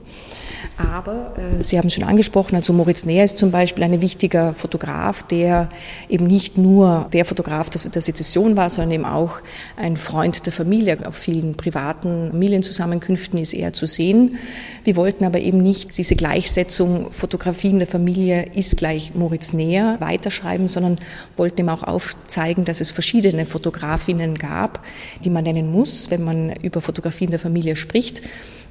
Aber 0.78 1.34
äh, 1.38 1.64
Sie 1.64 1.78
haben 1.78 1.90
schon 1.90 2.04
angesprochen, 2.04 2.56
also 2.56 2.74
Moritz 2.74 3.06
Näher 3.06 3.24
ist 3.24 3.38
zum 3.38 3.52
Beispiel 3.52 3.84
ein 3.84 4.02
wichtiger 4.02 4.54
Fotograf, 4.54 5.24
der 5.24 5.70
eben 6.10 6.28
nicht 6.28 6.58
nur 6.58 7.08
der 7.14 7.24
Fotograf 7.24 7.70
der 7.70 8.02
Sezession 8.02 8.58
war, 8.58 8.70
sondern 8.70 8.92
eben 8.92 9.06
auch 9.06 9.40
ein 9.78 9.96
Freund 9.96 10.46
der 10.46 10.54
Familie. 10.54 10.98
Auf 11.06 11.16
vielen 11.16 11.56
privaten 11.56 12.32
Familienzusammenkünften 12.32 13.40
ist 13.40 13.54
er 13.54 13.72
zu 13.72 13.88
sehen. 13.88 14.38
Wir 14.84 14.98
wollten 14.98 15.24
aber 15.24 15.40
eben 15.40 15.60
nicht 15.60 15.98
diese 15.98 16.16
Gleichsetzung 16.16 17.12
Fotografien 17.12 17.80
der 17.80 17.88
Familie 17.88 18.17
ist 18.18 18.78
gleich 18.78 19.14
Moritz 19.16 19.54
Näher 19.54 19.98
weiterschreiben, 20.00 20.68
sondern 20.68 21.00
wollten 21.36 21.68
eben 21.68 21.70
auch 21.70 21.84
aufzeigen, 21.84 22.66
dass 22.66 22.82
es 22.82 22.92
verschiedene 22.92 23.46
Fotografinnen 23.46 24.36
gab, 24.36 24.84
die 25.24 25.30
man 25.30 25.44
nennen 25.44 25.72
muss, 25.72 26.10
wenn 26.12 26.24
man 26.24 26.54
über 26.62 26.82
Fotografien 26.82 27.30
der 27.30 27.40
Familie 27.40 27.76
spricht. 27.76 28.22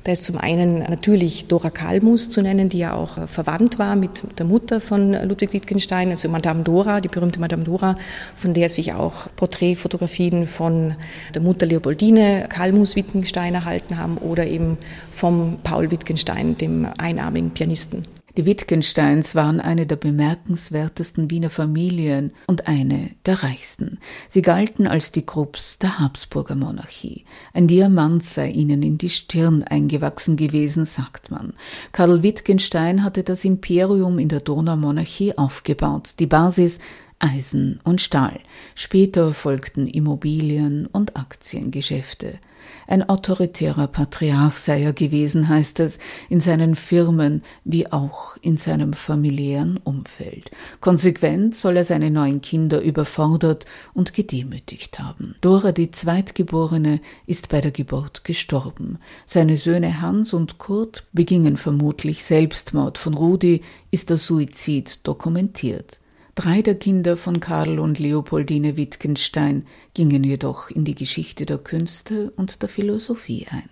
Da 0.04 0.12
ist 0.12 0.22
zum 0.22 0.38
einen 0.38 0.78
natürlich 0.78 1.48
Dora 1.48 1.70
Kalmus 1.70 2.30
zu 2.30 2.40
nennen, 2.40 2.68
die 2.68 2.78
ja 2.78 2.94
auch 2.94 3.18
äh, 3.18 3.26
verwandt 3.26 3.80
war 3.80 3.96
mit 3.96 4.22
der 4.38 4.46
Mutter 4.46 4.80
von 4.80 5.12
Ludwig 5.12 5.52
Wittgenstein, 5.52 6.10
also 6.10 6.28
Madame 6.28 6.62
Dora, 6.62 7.00
die 7.00 7.08
berühmte 7.08 7.40
Madame 7.40 7.64
Dora, 7.64 7.98
von 8.36 8.54
der 8.54 8.68
sich 8.68 8.92
auch 8.92 9.26
Porträtfotografien 9.34 10.46
von 10.46 10.94
der 11.34 11.42
Mutter 11.42 11.66
Leopoldine 11.66 12.46
Kalmus 12.48 12.94
Wittgenstein 12.94 13.54
erhalten 13.54 13.98
haben 13.98 14.18
oder 14.18 14.46
eben 14.46 14.78
vom 15.10 15.58
Paul 15.64 15.90
Wittgenstein, 15.90 16.56
dem 16.56 16.86
einarmigen 16.98 17.50
Pianisten. 17.50 18.15
Die 18.36 18.44
Wittgensteins 18.44 19.34
waren 19.34 19.62
eine 19.62 19.86
der 19.86 19.96
bemerkenswertesten 19.96 21.30
Wiener 21.30 21.48
Familien 21.48 22.32
und 22.46 22.66
eine 22.68 23.12
der 23.24 23.42
reichsten. 23.42 23.98
Sie 24.28 24.42
galten 24.42 24.86
als 24.86 25.10
die 25.10 25.24
Krupps 25.24 25.78
der 25.78 25.98
Habsburger 25.98 26.54
Monarchie. 26.54 27.24
Ein 27.54 27.66
Diamant 27.66 28.22
sei 28.24 28.50
ihnen 28.50 28.82
in 28.82 28.98
die 28.98 29.08
Stirn 29.08 29.62
eingewachsen 29.62 30.36
gewesen, 30.36 30.84
sagt 30.84 31.30
man. 31.30 31.54
Karl 31.92 32.22
Wittgenstein 32.22 33.02
hatte 33.02 33.22
das 33.22 33.42
Imperium 33.46 34.18
in 34.18 34.28
der 34.28 34.40
Donaumonarchie 34.40 35.38
aufgebaut. 35.38 36.16
Die 36.18 36.26
Basis 36.26 36.78
Eisen 37.18 37.80
und 37.84 38.00
Stahl. 38.00 38.40
Später 38.74 39.32
folgten 39.32 39.86
Immobilien 39.86 40.86
und 40.86 41.16
Aktiengeschäfte. 41.16 42.38
Ein 42.86 43.08
autoritärer 43.08 43.86
Patriarch 43.86 44.56
sei 44.56 44.82
er 44.82 44.92
gewesen, 44.92 45.48
heißt 45.48 45.80
es, 45.80 45.98
in 46.28 46.40
seinen 46.40 46.74
Firmen 46.74 47.42
wie 47.64 47.90
auch 47.90 48.36
in 48.40 48.56
seinem 48.56 48.92
familiären 48.92 49.76
Umfeld. 49.78 50.50
Konsequent 50.80 51.56
soll 51.56 51.78
er 51.78 51.84
seine 51.84 52.10
neuen 52.10 52.40
Kinder 52.40 52.80
überfordert 52.80 53.66
und 53.94 54.14
gedemütigt 54.14 54.98
haben. 54.98 55.36
Dora, 55.40 55.72
die 55.72 55.90
Zweitgeborene, 55.90 57.00
ist 57.26 57.48
bei 57.48 57.60
der 57.60 57.72
Geburt 57.72 58.24
gestorben. 58.24 58.98
Seine 59.24 59.56
Söhne 59.56 60.00
Hans 60.00 60.32
und 60.32 60.58
Kurt 60.58 61.06
begingen 61.12 61.56
vermutlich 61.56 62.24
Selbstmord. 62.24 62.98
Von 62.98 63.14
Rudi 63.14 63.62
ist 63.90 64.10
der 64.10 64.16
Suizid 64.16 65.06
dokumentiert. 65.06 65.98
Drei 66.36 66.60
der 66.60 66.74
Kinder 66.74 67.16
von 67.16 67.40
Karl 67.40 67.80
und 67.80 67.98
Leopoldine 67.98 68.76
Wittgenstein 68.76 69.66
gingen 69.94 70.22
jedoch 70.22 70.68
in 70.68 70.84
die 70.84 70.94
Geschichte 70.94 71.46
der 71.46 71.56
Künste 71.56 72.30
und 72.36 72.60
der 72.60 72.68
Philosophie 72.68 73.46
ein. 73.50 73.70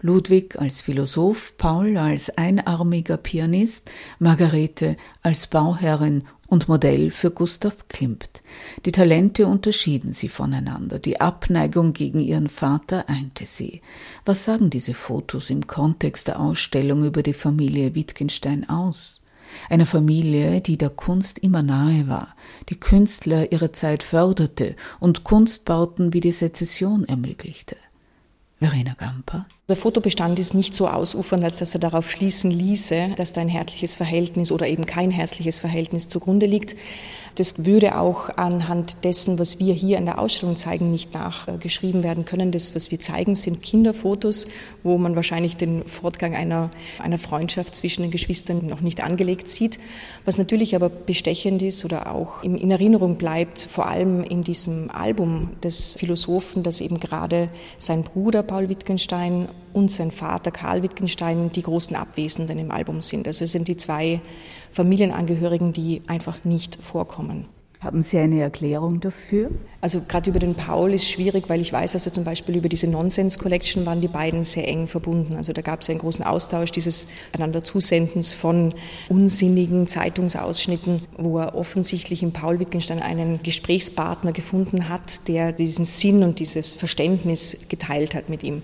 Ludwig 0.00 0.58
als 0.58 0.80
Philosoph, 0.80 1.56
Paul 1.56 1.96
als 1.96 2.36
einarmiger 2.36 3.16
Pianist, 3.16 3.92
Margarete 4.18 4.96
als 5.22 5.46
Bauherrin 5.46 6.24
und 6.48 6.66
Modell 6.66 7.12
für 7.12 7.30
Gustav 7.30 7.86
Klimt. 7.86 8.42
Die 8.86 8.90
Talente 8.90 9.46
unterschieden 9.46 10.12
sie 10.12 10.28
voneinander, 10.28 10.98
die 10.98 11.20
Abneigung 11.20 11.92
gegen 11.92 12.18
ihren 12.18 12.48
Vater 12.48 13.08
einte 13.08 13.46
sie. 13.46 13.82
Was 14.24 14.42
sagen 14.42 14.68
diese 14.68 14.94
Fotos 14.94 15.48
im 15.48 15.68
Kontext 15.68 16.26
der 16.26 16.40
Ausstellung 16.40 17.04
über 17.04 17.22
die 17.22 17.34
Familie 17.34 17.94
Wittgenstein 17.94 18.68
aus? 18.68 19.22
Eine 19.68 19.86
Familie, 19.86 20.60
die 20.60 20.78
der 20.78 20.90
Kunst 20.90 21.38
immer 21.38 21.62
nahe 21.62 22.08
war, 22.08 22.34
die 22.68 22.78
Künstler 22.78 23.52
ihrer 23.52 23.72
Zeit 23.72 24.02
förderte 24.02 24.76
und 24.98 25.24
Kunstbauten 25.24 26.12
wie 26.12 26.20
die 26.20 26.32
Sezession 26.32 27.04
ermöglichte. 27.04 27.76
Verena 28.58 28.94
Gamper. 28.94 29.46
Der 29.70 29.76
Fotobestand 29.76 30.40
ist 30.40 30.52
nicht 30.52 30.74
so 30.74 30.88
ausufernd, 30.88 31.44
als 31.44 31.58
dass 31.58 31.74
er 31.74 31.78
darauf 31.78 32.10
schließen 32.10 32.50
ließe, 32.50 33.10
dass 33.14 33.32
da 33.32 33.40
ein 33.40 33.48
herzliches 33.48 33.94
Verhältnis 33.94 34.50
oder 34.50 34.66
eben 34.66 34.84
kein 34.84 35.12
herzliches 35.12 35.60
Verhältnis 35.60 36.08
zugrunde 36.08 36.46
liegt. 36.46 36.74
Das 37.36 37.64
würde 37.64 37.96
auch 37.96 38.30
anhand 38.30 39.04
dessen, 39.04 39.38
was 39.38 39.60
wir 39.60 39.72
hier 39.72 39.98
in 39.98 40.06
der 40.06 40.18
Ausstellung 40.18 40.56
zeigen, 40.56 40.90
nicht 40.90 41.14
nachgeschrieben 41.14 42.02
werden 42.02 42.24
können. 42.24 42.50
Das, 42.50 42.74
was 42.74 42.90
wir 42.90 42.98
zeigen, 42.98 43.36
sind 43.36 43.62
Kinderfotos, 43.62 44.48
wo 44.82 44.98
man 44.98 45.14
wahrscheinlich 45.14 45.56
den 45.56 45.84
Fortgang 45.86 46.34
einer, 46.34 46.70
einer 46.98 47.18
Freundschaft 47.18 47.76
zwischen 47.76 48.02
den 48.02 48.10
Geschwistern 48.10 48.66
noch 48.66 48.80
nicht 48.80 49.00
angelegt 49.00 49.46
sieht. 49.46 49.78
Was 50.24 50.36
natürlich 50.36 50.74
aber 50.74 50.88
bestechend 50.88 51.62
ist 51.62 51.84
oder 51.84 52.12
auch 52.12 52.42
in 52.42 52.72
Erinnerung 52.72 53.14
bleibt, 53.14 53.60
vor 53.60 53.86
allem 53.86 54.24
in 54.24 54.42
diesem 54.42 54.90
Album 54.90 55.50
des 55.62 55.96
Philosophen, 55.96 56.64
dass 56.64 56.80
eben 56.80 56.98
gerade 56.98 57.50
sein 57.78 58.02
Bruder 58.02 58.42
Paul 58.42 58.68
Wittgenstein 58.68 59.46
und 59.72 59.90
sein 59.90 60.10
Vater 60.10 60.50
Karl 60.50 60.82
Wittgenstein 60.82 61.50
die 61.52 61.62
großen 61.62 61.96
Abwesenden 61.96 62.58
im 62.58 62.70
Album 62.70 63.02
sind. 63.02 63.26
Also 63.26 63.44
es 63.44 63.52
sind 63.52 63.68
die 63.68 63.76
zwei 63.76 64.20
Familienangehörigen, 64.72 65.72
die 65.72 66.02
einfach 66.06 66.44
nicht 66.44 66.76
vorkommen. 66.82 67.46
Haben 67.80 68.02
Sie 68.02 68.18
eine 68.18 68.42
Erklärung 68.42 69.00
dafür? 69.00 69.50
Also 69.80 70.02
gerade 70.06 70.28
über 70.28 70.38
den 70.38 70.54
Paul 70.54 70.92
ist 70.92 71.08
schwierig, 71.08 71.48
weil 71.48 71.62
ich 71.62 71.72
weiß, 71.72 71.94
also 71.94 72.10
zum 72.10 72.24
Beispiel 72.24 72.56
über 72.56 72.68
diese 72.68 72.86
Nonsense 72.86 73.38
Collection 73.38 73.86
waren 73.86 74.02
die 74.02 74.08
beiden 74.08 74.42
sehr 74.42 74.68
eng 74.68 74.86
verbunden. 74.86 75.34
Also 75.36 75.54
da 75.54 75.62
gab 75.62 75.80
es 75.80 75.88
einen 75.88 75.98
großen 75.98 76.22
Austausch 76.22 76.72
dieses 76.72 77.08
einander 77.32 77.62
Zusendens 77.62 78.34
von 78.34 78.74
unsinnigen 79.08 79.86
Zeitungsausschnitten, 79.86 81.00
wo 81.16 81.38
er 81.38 81.54
offensichtlich 81.54 82.22
in 82.22 82.32
Paul 82.32 82.60
Wittgenstein 82.60 83.00
einen 83.00 83.42
Gesprächspartner 83.42 84.32
gefunden 84.32 84.90
hat, 84.90 85.26
der 85.26 85.52
diesen 85.52 85.86
Sinn 85.86 86.22
und 86.22 86.38
dieses 86.38 86.74
Verständnis 86.74 87.66
geteilt 87.70 88.14
hat 88.14 88.28
mit 88.28 88.42
ihm 88.42 88.62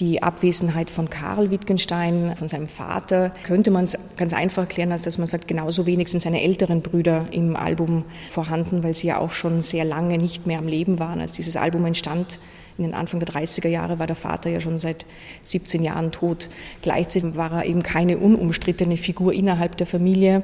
die 0.00 0.22
Abwesenheit 0.22 0.90
von 0.90 1.10
Karl 1.10 1.50
Wittgenstein, 1.50 2.34
von 2.36 2.48
seinem 2.48 2.68
Vater, 2.68 3.32
könnte 3.44 3.70
man 3.70 3.84
es 3.84 3.98
ganz 4.16 4.32
einfach 4.32 4.62
erklären, 4.62 4.92
als 4.92 5.02
dass 5.02 5.18
man 5.18 5.26
sagt, 5.26 5.46
genauso 5.46 5.86
wenig 5.86 6.08
sind 6.08 6.20
seine 6.20 6.42
älteren 6.42 6.80
Brüder 6.80 7.26
im 7.30 7.54
Album 7.54 8.04
vorhanden, 8.30 8.82
weil 8.82 8.94
sie 8.94 9.08
ja 9.08 9.18
auch 9.18 9.30
schon 9.30 9.60
sehr 9.60 9.84
lange 9.84 10.16
nicht 10.18 10.46
mehr 10.46 10.58
am 10.58 10.66
Leben 10.66 10.98
waren, 10.98 11.20
als 11.20 11.32
dieses 11.32 11.56
Album 11.56 11.84
entstand. 11.84 12.40
In 12.78 12.84
den 12.84 12.94
Anfang 12.94 13.20
der 13.20 13.28
30er 13.28 13.68
Jahre 13.68 13.98
war 13.98 14.06
der 14.06 14.16
Vater 14.16 14.48
ja 14.48 14.58
schon 14.58 14.78
seit 14.78 15.04
17 15.42 15.82
Jahren 15.82 16.12
tot. 16.12 16.48
Gleichzeitig 16.80 17.36
war 17.36 17.52
er 17.52 17.66
eben 17.66 17.82
keine 17.82 18.16
unumstrittene 18.16 18.96
Figur 18.96 19.34
innerhalb 19.34 19.76
der 19.76 19.86
Familie. 19.86 20.42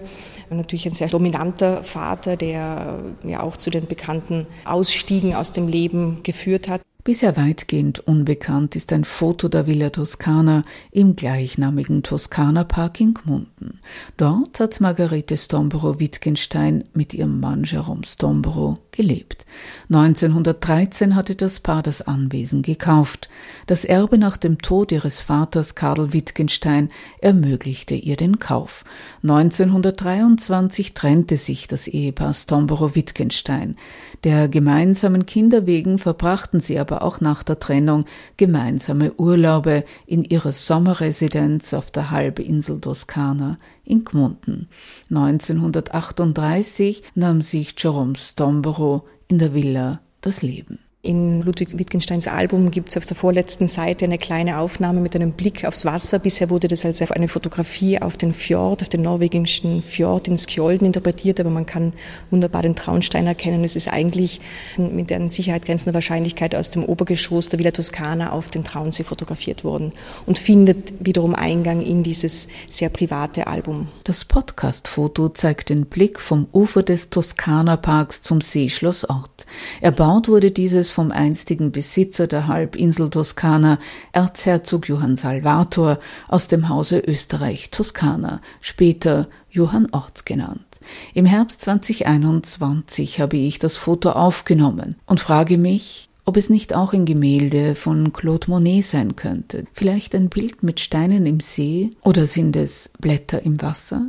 Natürlich 0.50 0.86
ein 0.86 0.92
sehr 0.92 1.08
dominanter 1.08 1.82
Vater, 1.82 2.36
der 2.36 2.98
ja 3.24 3.42
auch 3.42 3.56
zu 3.56 3.70
den 3.70 3.86
bekannten 3.86 4.46
Ausstiegen 4.66 5.34
aus 5.34 5.52
dem 5.52 5.66
Leben 5.66 6.20
geführt 6.24 6.68
hat. 6.68 6.82
Bisher 7.06 7.36
weitgehend 7.36 8.00
unbekannt 8.00 8.74
ist 8.74 8.92
ein 8.92 9.04
Foto 9.04 9.46
der 9.46 9.68
Villa 9.68 9.90
Toscana 9.90 10.62
im 10.90 11.14
gleichnamigen 11.14 12.02
Toskana 12.02 12.64
Park 12.64 13.00
in 13.00 13.14
Gmunden. 13.14 13.78
Dort 14.16 14.58
hat 14.58 14.80
Margarete 14.80 15.36
Stomboro-Wittgenstein 15.36 16.82
mit 16.94 17.14
ihrem 17.14 17.38
Mann 17.38 17.62
Jerome 17.62 18.04
Stomboro 18.04 18.78
gelebt. 18.90 19.46
1913 19.88 21.14
hatte 21.14 21.36
das 21.36 21.60
Paar 21.60 21.84
das 21.84 22.02
Anwesen 22.02 22.62
gekauft. 22.62 23.28
Das 23.68 23.84
Erbe 23.84 24.18
nach 24.18 24.36
dem 24.36 24.58
Tod 24.58 24.90
ihres 24.90 25.20
Vaters 25.20 25.76
Karl 25.76 26.12
Wittgenstein 26.12 26.90
ermöglichte 27.20 27.94
ihr 27.94 28.16
den 28.16 28.40
Kauf. 28.40 28.84
1923 29.22 30.94
trennte 30.94 31.36
sich 31.36 31.68
das 31.68 31.86
Ehepaar 31.86 32.34
Stomboro-Wittgenstein. 32.34 33.76
Der 34.24 34.48
gemeinsamen 34.48 35.24
Kinder 35.26 35.66
wegen 35.66 35.98
verbrachten 35.98 36.58
sie 36.58 36.80
aber 36.80 36.95
auch 37.02 37.20
nach 37.20 37.42
der 37.42 37.58
Trennung 37.58 38.04
gemeinsame 38.36 39.12
Urlaube 39.14 39.84
in 40.06 40.24
ihrer 40.24 40.52
Sommerresidenz 40.52 41.74
auf 41.74 41.90
der 41.90 42.10
Halbinsel 42.10 42.80
Toskana 42.80 43.58
in 43.84 44.04
Gmunden. 44.04 44.68
1938 45.10 47.02
nahm 47.14 47.42
sich 47.42 47.74
Jerome 47.78 48.16
Stomboro 48.16 49.04
in 49.28 49.38
der 49.38 49.54
Villa 49.54 50.00
das 50.20 50.42
Leben. 50.42 50.78
In 51.06 51.42
Ludwig 51.42 51.78
Wittgensteins 51.78 52.26
Album 52.26 52.72
gibt 52.72 52.88
es 52.88 52.96
auf 52.96 53.06
der 53.06 53.16
vorletzten 53.16 53.68
Seite 53.68 54.06
eine 54.06 54.18
kleine 54.18 54.58
Aufnahme 54.58 55.00
mit 55.00 55.14
einem 55.14 55.30
Blick 55.30 55.64
aufs 55.64 55.84
Wasser. 55.84 56.18
Bisher 56.18 56.50
wurde 56.50 56.66
das 56.66 56.84
als 56.84 57.00
eine 57.00 57.28
Fotografie 57.28 58.02
auf 58.02 58.16
den 58.16 58.32
Fjord, 58.32 58.82
auf 58.82 58.88
den 58.88 59.02
norwegischen 59.02 59.84
Fjord 59.84 60.26
in 60.26 60.36
Skjolden 60.36 60.84
interpretiert, 60.84 61.38
aber 61.38 61.50
man 61.50 61.64
kann 61.64 61.92
wunderbar 62.32 62.62
den 62.62 62.74
Traunstein 62.74 63.28
erkennen. 63.28 63.62
Es 63.62 63.76
ist 63.76 63.86
eigentlich 63.86 64.40
mit 64.76 65.10
der 65.10 65.28
Sicherheit 65.28 65.64
grenzender 65.64 65.94
Wahrscheinlichkeit 65.94 66.56
aus 66.56 66.72
dem 66.72 66.84
Obergeschoss 66.84 67.50
der 67.50 67.60
Villa 67.60 67.70
Toscana 67.70 68.32
auf 68.32 68.48
den 68.48 68.64
Traunsee 68.64 69.04
fotografiert 69.04 69.62
worden 69.62 69.92
und 70.26 70.40
findet 70.40 70.92
wiederum 70.98 71.36
Eingang 71.36 71.82
in 71.82 72.02
dieses 72.02 72.48
sehr 72.68 72.88
private 72.88 73.46
Album. 73.46 73.86
Das 74.02 74.24
Podcast-Foto 74.24 75.28
zeigt 75.28 75.68
den 75.68 75.86
Blick 75.86 76.18
vom 76.18 76.48
Ufer 76.52 76.82
des 76.82 77.10
Toskana-Parks 77.10 78.22
zum 78.22 78.40
Seeschlossort. 78.40 79.46
Erbaut 79.80 80.26
wurde 80.26 80.50
dieses 80.50 80.95
vom 80.96 81.12
einstigen 81.12 81.72
Besitzer 81.72 82.26
der 82.26 82.46
Halbinsel 82.46 83.10
Toskana, 83.10 83.78
Erzherzog 84.12 84.88
Johann 84.88 85.16
Salvator 85.16 85.98
aus 86.26 86.48
dem 86.48 86.70
Hause 86.70 87.00
Österreich-Toskana, 87.00 88.40
später 88.62 89.28
Johann 89.50 89.88
Orts 89.92 90.24
genannt. 90.24 90.80
Im 91.12 91.26
Herbst 91.26 91.60
2021 91.60 93.20
habe 93.20 93.36
ich 93.36 93.58
das 93.58 93.76
Foto 93.76 94.12
aufgenommen 94.12 94.96
und 95.04 95.20
frage 95.20 95.58
mich, 95.58 96.08
ob 96.24 96.38
es 96.38 96.48
nicht 96.48 96.74
auch 96.74 96.94
ein 96.94 97.04
Gemälde 97.04 97.74
von 97.74 98.14
Claude 98.14 98.50
Monet 98.50 98.84
sein 98.84 99.16
könnte. 99.16 99.66
Vielleicht 99.74 100.14
ein 100.14 100.30
Bild 100.30 100.62
mit 100.62 100.80
Steinen 100.80 101.26
im 101.26 101.40
See 101.40 101.90
oder 102.04 102.26
sind 102.26 102.56
es 102.56 102.90
Blätter 102.98 103.42
im 103.42 103.60
Wasser? 103.60 104.08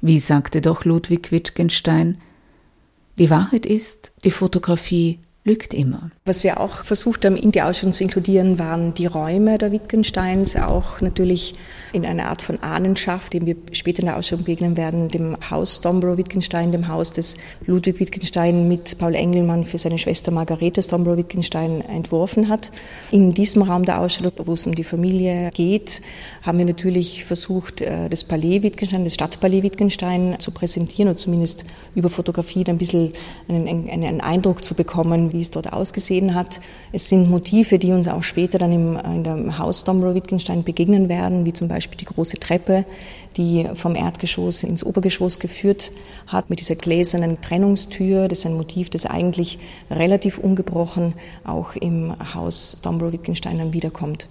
Wie 0.00 0.18
sagte 0.18 0.60
doch 0.60 0.84
Ludwig 0.84 1.30
Wittgenstein, 1.30 2.18
die 3.18 3.30
Wahrheit 3.30 3.66
ist, 3.66 4.12
die 4.24 4.32
Fotografie 4.32 5.20
lügt 5.44 5.74
immer. 5.74 6.10
Was 6.24 6.42
wir 6.42 6.58
auch 6.58 6.84
versucht 6.84 7.26
haben, 7.26 7.36
in 7.36 7.52
die 7.52 7.60
Ausstellung 7.60 7.92
zu 7.92 8.02
inkludieren, 8.02 8.58
waren 8.58 8.94
die 8.94 9.04
Räume 9.04 9.58
der 9.58 9.72
Wittgensteins, 9.72 10.56
auch 10.56 11.02
natürlich 11.02 11.54
in 11.92 12.06
einer 12.06 12.30
Art 12.30 12.40
von 12.40 12.62
Ahnenschaft, 12.62 13.34
dem 13.34 13.44
wir 13.44 13.56
später 13.72 14.00
in 14.00 14.06
der 14.06 14.16
Ausstellung 14.16 14.44
begegnen 14.44 14.78
werden, 14.78 15.08
dem 15.08 15.36
Haus 15.50 15.76
Stombro 15.76 16.16
Wittgenstein, 16.16 16.72
dem 16.72 16.88
Haus 16.88 17.12
des 17.12 17.36
Ludwig 17.66 18.00
Wittgenstein 18.00 18.68
mit 18.68 18.96
Paul 18.96 19.14
Engelmann 19.14 19.64
für 19.64 19.76
seine 19.76 19.98
Schwester 19.98 20.30
Margarete 20.30 20.82
Stombro 20.82 21.18
Wittgenstein 21.18 21.82
entworfen 21.82 22.48
hat. 22.48 22.72
In 23.10 23.34
diesem 23.34 23.60
Raum 23.60 23.84
der 23.84 24.00
Ausstellung, 24.00 24.32
wo 24.46 24.54
es 24.54 24.66
um 24.66 24.74
die 24.74 24.82
Familie 24.82 25.50
geht, 25.52 26.00
haben 26.42 26.56
wir 26.56 26.64
natürlich 26.64 27.26
versucht, 27.26 27.82
äh, 27.82 28.08
das 28.08 28.24
Palais 28.24 28.62
Wittgenstein, 28.62 29.04
das 29.04 29.12
Stadtpalais 29.12 29.62
Wittgenstein 29.62 30.36
zu 30.38 30.52
präsentieren 30.52 31.10
und 31.10 31.18
zumindest 31.18 31.66
über 31.94 32.08
Fotografie 32.08 32.64
ein 32.66 32.78
bisschen 32.78 33.12
einen, 33.46 33.90
einen 33.90 34.22
Eindruck 34.22 34.64
zu 34.64 34.74
bekommen, 34.74 35.33
wie 35.34 35.40
es 35.40 35.50
dort 35.50 35.72
ausgesehen 35.72 36.34
hat. 36.34 36.60
Es 36.92 37.10
sind 37.10 37.28
Motive, 37.28 37.78
die 37.78 37.92
uns 37.92 38.08
auch 38.08 38.22
später 38.22 38.56
dann 38.56 38.72
im, 38.72 38.96
in 38.96 39.24
dem 39.24 39.58
Haus 39.58 39.84
Domro 39.84 40.14
Wittgenstein 40.14 40.64
begegnen 40.64 41.10
werden, 41.10 41.44
wie 41.44 41.52
zum 41.52 41.68
Beispiel 41.68 41.98
die 41.98 42.06
große 42.06 42.38
Treppe, 42.38 42.86
die 43.36 43.66
vom 43.74 43.96
Erdgeschoss 43.96 44.62
ins 44.62 44.84
Obergeschoss 44.84 45.38
geführt 45.38 45.92
hat, 46.26 46.48
mit 46.48 46.60
dieser 46.60 46.76
gläsernen 46.76 47.40
Trennungstür. 47.42 48.28
Das 48.28 48.38
ist 48.38 48.46
ein 48.46 48.56
Motiv, 48.56 48.88
das 48.88 49.04
eigentlich 49.04 49.58
relativ 49.90 50.38
ungebrochen 50.38 51.14
auch 51.44 51.76
im 51.76 52.14
Haus 52.34 52.80
Dombro 52.82 53.12
Wittgenstein 53.12 53.58
dann 53.58 53.72
wiederkommt. 53.74 54.28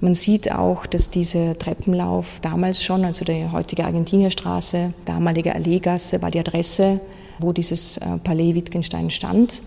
Man 0.00 0.14
sieht 0.14 0.50
auch, 0.50 0.86
dass 0.86 1.10
dieser 1.10 1.56
Treppenlauf 1.56 2.40
damals 2.42 2.82
schon, 2.82 3.04
also 3.04 3.24
die 3.24 3.46
heutige 3.52 3.84
Argentinierstraße, 3.84 4.94
damalige 5.04 5.54
Alleegasse, 5.54 6.22
war 6.22 6.32
die 6.32 6.40
Adresse, 6.40 7.00
wo 7.38 7.52
dieses 7.52 7.98
äh, 7.98 8.18
Palais 8.24 8.54
Wittgenstein 8.54 9.10
stand. 9.10 9.62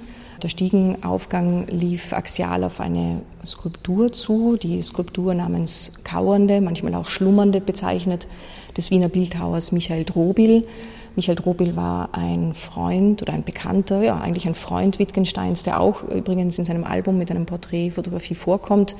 Der 0.45 0.49
Stiegenaufgang 0.49 1.65
lief 1.69 2.13
axial 2.13 2.63
auf 2.63 2.79
eine 2.79 3.21
Skulptur 3.43 4.12
zu, 4.12 4.58
die 4.58 4.79
Skulptur 4.84 5.34
namens 5.34 6.03
Kauernde, 6.03 6.62
manchmal 6.62 6.93
auch 6.93 7.10
Schlummernde 7.10 7.62
bezeichnet, 7.62 8.27
des 8.77 8.91
Wiener 8.91 9.10
Bildhauers 9.10 9.71
Michael 9.71 10.03
Drobil. 10.03 10.67
Michael 11.15 11.36
Drobil 11.36 11.75
war 11.75 12.10
ein 12.12 12.53
Freund 12.53 13.23
oder 13.23 13.34
ein 13.34 13.43
Bekannter, 13.43 14.03
ja 14.03 14.19
eigentlich 14.19 14.45
ein 14.45 14.53
Freund 14.53 14.99
Wittgensteins, 14.99 15.63
der 15.63 15.79
auch 15.79 16.03
übrigens 16.03 16.60
in 16.60 16.63
seinem 16.63 16.84
Album 16.84 17.17
mit 17.17 17.31
einem 17.31 17.47
Porträtfotografie 17.47 18.36
vorkommt, 18.36 18.95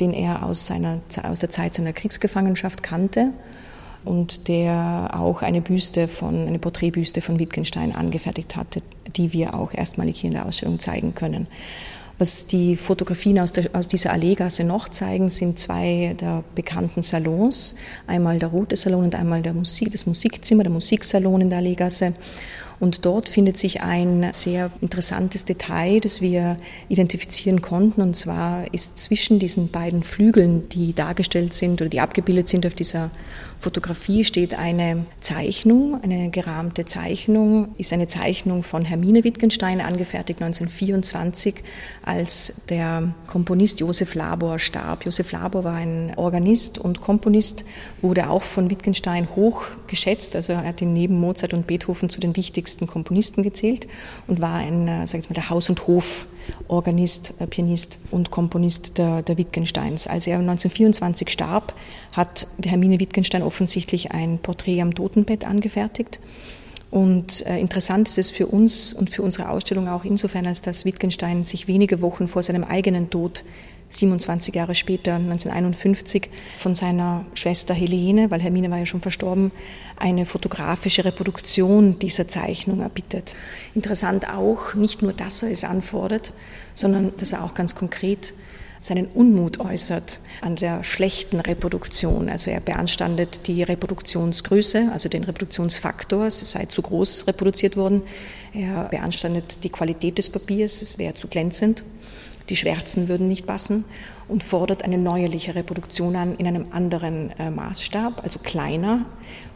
den 0.00 0.14
er 0.14 0.46
aus, 0.46 0.66
seiner, 0.66 1.00
aus 1.24 1.40
der 1.40 1.50
Zeit 1.50 1.74
seiner 1.74 1.92
Kriegsgefangenschaft 1.92 2.82
kannte 2.82 3.34
und 4.06 4.48
der 4.48 5.10
auch 5.12 5.42
eine 5.42 5.60
Büste 5.60 6.08
von, 6.08 6.46
eine 6.46 6.58
Porträtbüste 6.58 7.20
von 7.20 7.38
Wittgenstein 7.38 7.94
angefertigt 7.94 8.56
hatte, 8.56 8.80
die 9.16 9.32
wir 9.32 9.54
auch 9.54 9.74
erstmalig 9.74 10.20
hier 10.20 10.28
in 10.28 10.34
der 10.34 10.46
Ausstellung 10.46 10.78
zeigen 10.78 11.14
können. 11.14 11.46
Was 12.18 12.46
die 12.46 12.76
Fotografien 12.76 13.38
aus, 13.38 13.52
der, 13.52 13.68
aus 13.74 13.88
dieser 13.88 14.12
Alleegasse 14.12 14.64
noch 14.64 14.88
zeigen, 14.88 15.28
sind 15.28 15.58
zwei 15.58 16.16
der 16.18 16.44
bekannten 16.54 17.02
Salons. 17.02 17.76
Einmal 18.06 18.38
der 18.38 18.48
Rote 18.48 18.74
Salon 18.74 19.04
und 19.04 19.14
einmal 19.14 19.42
der 19.42 19.52
Musik, 19.52 19.92
das 19.92 20.06
Musikzimmer, 20.06 20.62
der 20.62 20.72
Musiksalon 20.72 21.42
in 21.42 21.50
der 21.50 21.58
Alleegasse. 21.58 22.14
Und 22.78 23.06
dort 23.06 23.28
findet 23.28 23.56
sich 23.56 23.82
ein 23.82 24.28
sehr 24.32 24.70
interessantes 24.80 25.44
Detail, 25.44 26.00
das 26.00 26.20
wir 26.20 26.58
identifizieren 26.88 27.62
konnten. 27.62 28.02
Und 28.02 28.16
zwar 28.16 28.72
ist 28.72 28.98
zwischen 28.98 29.38
diesen 29.38 29.70
beiden 29.70 30.02
Flügeln, 30.02 30.68
die 30.70 30.94
dargestellt 30.94 31.54
sind 31.54 31.80
oder 31.80 31.88
die 31.88 32.00
abgebildet 32.00 32.48
sind 32.48 32.66
auf 32.66 32.74
dieser 32.74 33.10
Fotografie, 33.58 34.24
steht 34.24 34.54
eine 34.54 35.06
Zeichnung, 35.20 36.00
eine 36.02 36.30
gerahmte 36.30 36.84
Zeichnung, 36.84 37.74
ist 37.78 37.92
eine 37.92 38.06
Zeichnung 38.06 38.62
von 38.62 38.84
Hermine 38.84 39.24
Wittgenstein, 39.24 39.80
angefertigt 39.80 40.42
1924, 40.42 41.56
als 42.04 42.66
der 42.68 43.14
Komponist 43.26 43.80
Josef 43.80 44.14
Labor 44.14 44.58
starb. 44.58 45.04
Josef 45.04 45.32
Labor 45.32 45.64
war 45.64 45.74
ein 45.74 46.12
Organist 46.16 46.78
und 46.78 47.00
Komponist, 47.00 47.64
wurde 48.02 48.28
auch 48.28 48.42
von 48.42 48.70
Wittgenstein 48.70 49.28
hoch 49.34 49.64
geschätzt. 49.86 50.36
Also 50.36 50.52
er 50.52 50.64
hat 50.64 50.82
ihn 50.82 50.92
neben 50.92 51.18
Mozart 51.18 51.54
und 51.54 51.66
Beethoven 51.66 52.08
zu 52.08 52.20
den 52.20 52.36
wichtigsten 52.36 52.86
Komponisten 52.86 53.42
gezählt 53.42 53.88
und 54.26 54.40
war 54.40 54.56
ein, 54.56 54.86
äh, 54.86 55.06
sag 55.06 55.20
ich 55.20 55.30
mal, 55.30 55.34
der 55.34 55.50
Haus- 55.50 55.70
und 55.70 55.86
Hof-Organist, 55.86 56.35
äh, 56.68 57.46
Pianist 57.46 57.98
und 58.10 58.30
Komponist 58.30 58.98
der, 58.98 59.22
der 59.22 59.38
Wittgensteins. 59.38 60.06
Als 60.06 60.26
er 60.26 60.38
1924 60.38 61.30
starb, 61.30 61.74
hat 62.12 62.46
Hermine 62.64 63.00
Wittgenstein 63.00 63.42
offensichtlich 63.42 64.12
ein 64.12 64.38
Porträt 64.38 64.80
am 64.80 64.94
Totenbett 64.94 65.44
angefertigt. 65.44 66.20
Und 66.90 67.44
äh, 67.46 67.58
interessant 67.58 68.08
ist 68.08 68.18
es 68.18 68.30
für 68.30 68.46
uns 68.46 68.92
und 68.92 69.10
für 69.10 69.22
unsere 69.22 69.50
Ausstellung 69.50 69.88
auch 69.88 70.04
insofern, 70.04 70.46
als 70.46 70.62
dass 70.62 70.84
Wittgenstein 70.84 71.44
sich 71.44 71.68
wenige 71.68 72.00
Wochen 72.00 72.28
vor 72.28 72.42
seinem 72.42 72.64
eigenen 72.64 73.10
Tod 73.10 73.44
27 73.88 74.54
Jahre 74.54 74.74
später, 74.74 75.14
1951, 75.14 76.28
von 76.56 76.74
seiner 76.74 77.24
Schwester 77.34 77.74
Helene, 77.74 78.30
weil 78.30 78.40
Hermine 78.40 78.70
war 78.70 78.78
ja 78.78 78.86
schon 78.86 79.00
verstorben, 79.00 79.52
eine 79.96 80.26
fotografische 80.26 81.04
Reproduktion 81.04 81.98
dieser 81.98 82.28
Zeichnung 82.28 82.80
erbittet. 82.80 83.36
Interessant 83.74 84.28
auch, 84.28 84.74
nicht 84.74 85.02
nur, 85.02 85.12
dass 85.12 85.42
er 85.42 85.50
es 85.50 85.64
anfordert, 85.64 86.32
sondern 86.74 87.12
dass 87.18 87.32
er 87.32 87.44
auch 87.44 87.54
ganz 87.54 87.74
konkret 87.74 88.34
seinen 88.80 89.06
Unmut 89.06 89.58
äußert 89.58 90.20
an 90.42 90.56
der 90.56 90.84
schlechten 90.84 91.40
Reproduktion. 91.40 92.28
Also 92.28 92.50
er 92.50 92.60
beanstandet 92.60 93.46
die 93.48 93.62
Reproduktionsgröße, 93.62 94.90
also 94.92 95.08
den 95.08 95.24
Reproduktionsfaktor, 95.24 96.26
es 96.26 96.38
sei 96.50 96.66
zu 96.66 96.82
groß 96.82 97.26
reproduziert 97.26 97.76
worden. 97.76 98.02
Er 98.52 98.84
beanstandet 98.84 99.64
die 99.64 99.70
Qualität 99.70 100.18
des 100.18 100.30
Papiers, 100.30 100.82
es 100.82 100.98
wäre 100.98 101.14
zu 101.14 101.26
glänzend 101.28 101.84
die 102.48 102.56
Schwärzen 102.56 103.08
würden 103.08 103.28
nicht 103.28 103.46
passen 103.46 103.84
und 104.28 104.44
fordert 104.44 104.84
eine 104.84 104.98
neuerliche 104.98 105.54
Reproduktion 105.54 106.16
an 106.16 106.36
in 106.36 106.46
einem 106.46 106.66
anderen 106.72 107.30
äh, 107.38 107.50
Maßstab, 107.50 108.22
also 108.22 108.38
kleiner, 108.40 109.06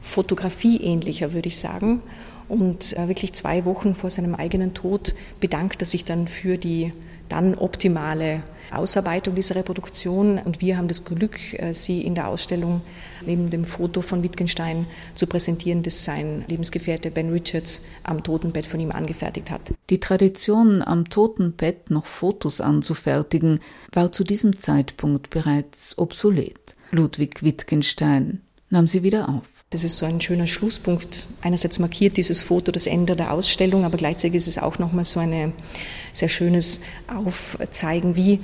fotografieähnlicher 0.00 1.32
würde 1.32 1.48
ich 1.48 1.58
sagen. 1.58 2.02
Und 2.48 2.96
äh, 2.96 3.08
wirklich 3.08 3.32
zwei 3.32 3.64
Wochen 3.64 3.94
vor 3.94 4.10
seinem 4.10 4.34
eigenen 4.34 4.74
Tod 4.74 5.14
bedankt 5.38 5.82
er 5.82 5.86
sich 5.86 6.04
dann 6.04 6.26
für 6.26 6.58
die 6.58 6.92
dann 7.30 7.54
optimale 7.54 8.42
Ausarbeitung 8.70 9.34
dieser 9.34 9.56
Reproduktion. 9.56 10.38
Und 10.38 10.60
wir 10.60 10.76
haben 10.76 10.88
das 10.88 11.04
Glück, 11.04 11.38
äh, 11.54 11.72
sie 11.72 12.02
in 12.02 12.14
der 12.14 12.28
Ausstellung 12.28 12.82
neben 13.24 13.50
dem 13.50 13.64
Foto 13.64 14.02
von 14.02 14.22
Wittgenstein 14.22 14.86
zu 15.14 15.26
präsentieren, 15.26 15.82
das 15.82 16.04
sein 16.04 16.44
Lebensgefährte 16.46 17.10
Ben 17.10 17.30
Richards 17.30 17.82
am 18.02 18.22
Totenbett 18.22 18.66
von 18.66 18.80
ihm 18.80 18.92
angefertigt 18.92 19.50
hat. 19.50 19.72
Die 19.90 20.00
Tradition, 20.00 20.82
am 20.82 21.08
Totenbett 21.08 21.90
noch 21.90 22.06
Fotos 22.06 22.60
anzufertigen, 22.60 23.60
war 23.92 24.12
zu 24.12 24.24
diesem 24.24 24.58
Zeitpunkt 24.58 25.30
bereits 25.30 25.98
obsolet. 25.98 26.76
Ludwig 26.92 27.42
Wittgenstein 27.42 28.40
nahm 28.68 28.86
sie 28.86 29.02
wieder 29.02 29.28
auf. 29.28 29.59
Das 29.72 29.84
ist 29.84 29.98
so 29.98 30.06
ein 30.06 30.20
schöner 30.20 30.48
Schlusspunkt. 30.48 31.28
Einerseits 31.42 31.78
markiert 31.78 32.16
dieses 32.16 32.42
Foto 32.42 32.72
das 32.72 32.88
Ende 32.88 33.14
der 33.14 33.32
Ausstellung, 33.32 33.84
aber 33.84 33.98
gleichzeitig 33.98 34.34
ist 34.34 34.48
es 34.48 34.58
auch 34.58 34.80
nochmal 34.80 35.04
so 35.04 35.20
ein 35.20 35.52
sehr 36.12 36.28
schönes 36.28 36.80
Aufzeigen, 37.06 38.16
wie 38.16 38.40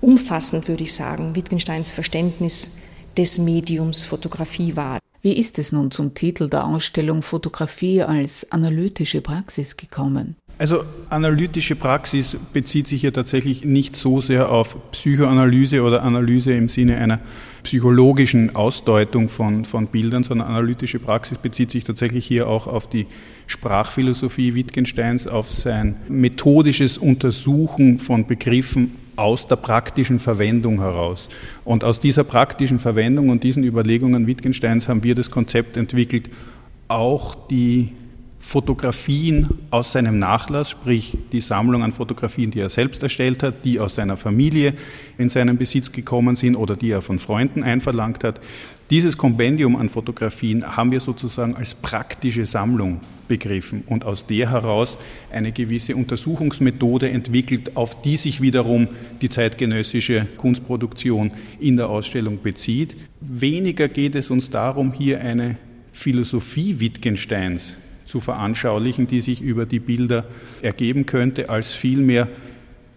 umfassend, 0.00 0.68
würde 0.68 0.84
ich 0.84 0.94
sagen, 0.94 1.36
Wittgensteins 1.36 1.92
Verständnis 1.92 2.78
des 3.14 3.36
Mediums 3.36 4.06
Fotografie 4.06 4.74
war. 4.74 4.98
Wie 5.20 5.34
ist 5.34 5.58
es 5.58 5.70
nun 5.70 5.90
zum 5.90 6.14
Titel 6.14 6.48
der 6.48 6.64
Ausstellung 6.64 7.20
Fotografie 7.20 8.02
als 8.02 8.50
analytische 8.50 9.20
Praxis 9.20 9.76
gekommen? 9.76 10.36
Also 10.60 10.84
analytische 11.08 11.74
Praxis 11.74 12.36
bezieht 12.52 12.86
sich 12.86 13.00
ja 13.00 13.12
tatsächlich 13.12 13.64
nicht 13.64 13.96
so 13.96 14.20
sehr 14.20 14.52
auf 14.52 14.76
Psychoanalyse 14.92 15.80
oder 15.80 16.02
Analyse 16.02 16.52
im 16.52 16.68
Sinne 16.68 16.98
einer 16.98 17.18
psychologischen 17.62 18.54
Ausdeutung 18.54 19.30
von, 19.30 19.64
von 19.64 19.86
Bildern, 19.86 20.22
sondern 20.22 20.48
analytische 20.48 20.98
Praxis 20.98 21.38
bezieht 21.38 21.70
sich 21.70 21.84
tatsächlich 21.84 22.26
hier 22.26 22.46
auch 22.46 22.66
auf 22.66 22.90
die 22.90 23.06
Sprachphilosophie 23.46 24.54
Wittgensteins, 24.54 25.26
auf 25.26 25.50
sein 25.50 25.96
methodisches 26.10 26.98
Untersuchen 26.98 27.98
von 27.98 28.26
Begriffen 28.26 28.92
aus 29.16 29.48
der 29.48 29.56
praktischen 29.56 30.18
Verwendung 30.18 30.80
heraus. 30.80 31.30
Und 31.64 31.84
aus 31.84 32.00
dieser 32.00 32.24
praktischen 32.24 32.80
Verwendung 32.80 33.30
und 33.30 33.44
diesen 33.44 33.64
Überlegungen 33.64 34.26
Wittgensteins 34.26 34.90
haben 34.90 35.04
wir 35.04 35.14
das 35.14 35.30
Konzept 35.30 35.78
entwickelt, 35.78 36.28
auch 36.86 37.34
die 37.48 37.92
Fotografien 38.42 39.48
aus 39.70 39.92
seinem 39.92 40.18
Nachlass, 40.18 40.70
sprich 40.70 41.16
die 41.30 41.42
Sammlung 41.42 41.82
an 41.82 41.92
Fotografien, 41.92 42.50
die 42.50 42.60
er 42.60 42.70
selbst 42.70 43.02
erstellt 43.02 43.42
hat, 43.42 43.64
die 43.64 43.78
aus 43.78 43.94
seiner 43.96 44.16
Familie 44.16 44.74
in 45.18 45.28
seinen 45.28 45.58
Besitz 45.58 45.92
gekommen 45.92 46.36
sind 46.36 46.56
oder 46.56 46.74
die 46.74 46.90
er 46.90 47.02
von 47.02 47.18
Freunden 47.18 47.62
einverlangt 47.62 48.24
hat. 48.24 48.40
Dieses 48.88 49.18
Kompendium 49.18 49.76
an 49.76 49.90
Fotografien 49.90 50.76
haben 50.76 50.90
wir 50.90 51.00
sozusagen 51.00 51.54
als 51.54 51.74
praktische 51.74 52.46
Sammlung 52.46 53.00
begriffen 53.28 53.84
und 53.86 54.04
aus 54.04 54.26
der 54.26 54.50
heraus 54.50 54.96
eine 55.30 55.52
gewisse 55.52 55.94
Untersuchungsmethode 55.94 57.10
entwickelt, 57.10 57.76
auf 57.76 58.02
die 58.02 58.16
sich 58.16 58.40
wiederum 58.40 58.88
die 59.20 59.28
zeitgenössische 59.28 60.26
Kunstproduktion 60.38 61.30
in 61.60 61.76
der 61.76 61.90
Ausstellung 61.90 62.42
bezieht. 62.42 62.96
Weniger 63.20 63.86
geht 63.86 64.14
es 64.14 64.30
uns 64.30 64.50
darum, 64.50 64.92
hier 64.92 65.20
eine 65.20 65.58
Philosophie 65.92 66.80
Wittgensteins 66.80 67.76
zu 68.10 68.20
veranschaulichen, 68.20 69.06
die 69.06 69.20
sich 69.20 69.40
über 69.40 69.66
die 69.66 69.78
Bilder 69.78 70.24
ergeben 70.62 71.06
könnte, 71.06 71.48
als 71.48 71.72
vielmehr 71.72 72.28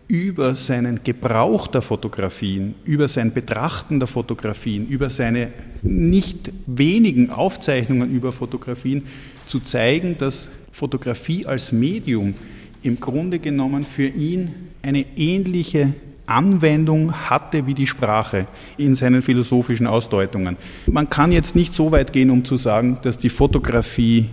über 0.07 0.55
seinen 0.55 1.03
Gebrauch 1.03 1.67
der 1.67 1.81
Fotografien, 1.81 2.75
über 2.83 3.07
sein 3.07 3.33
Betrachten 3.33 3.99
der 3.99 4.07
Fotografien, 4.07 4.87
über 4.87 5.09
seine 5.09 5.53
nicht 5.81 6.51
wenigen 6.65 7.29
Aufzeichnungen 7.29 8.11
über 8.11 8.31
Fotografien 8.31 9.03
zu 9.45 9.59
zeigen, 9.59 10.17
dass 10.17 10.49
Fotografie 10.71 11.45
als 11.45 11.71
Medium 11.71 12.33
im 12.81 12.99
Grunde 12.99 13.39
genommen 13.39 13.83
für 13.83 14.07
ihn 14.07 14.51
eine 14.81 15.05
ähnliche 15.15 15.93
Anwendung 16.25 17.29
hatte 17.29 17.67
wie 17.67 17.73
die 17.73 17.87
Sprache 17.87 18.45
in 18.77 18.95
seinen 18.95 19.21
philosophischen 19.21 19.87
Ausdeutungen. 19.87 20.57
Man 20.85 21.09
kann 21.09 21.31
jetzt 21.31 21.55
nicht 21.55 21.73
so 21.73 21.91
weit 21.91 22.13
gehen, 22.13 22.29
um 22.29 22.45
zu 22.45 22.57
sagen, 22.57 22.99
dass 23.01 23.17
die 23.17 23.29
Fotografie 23.29 24.29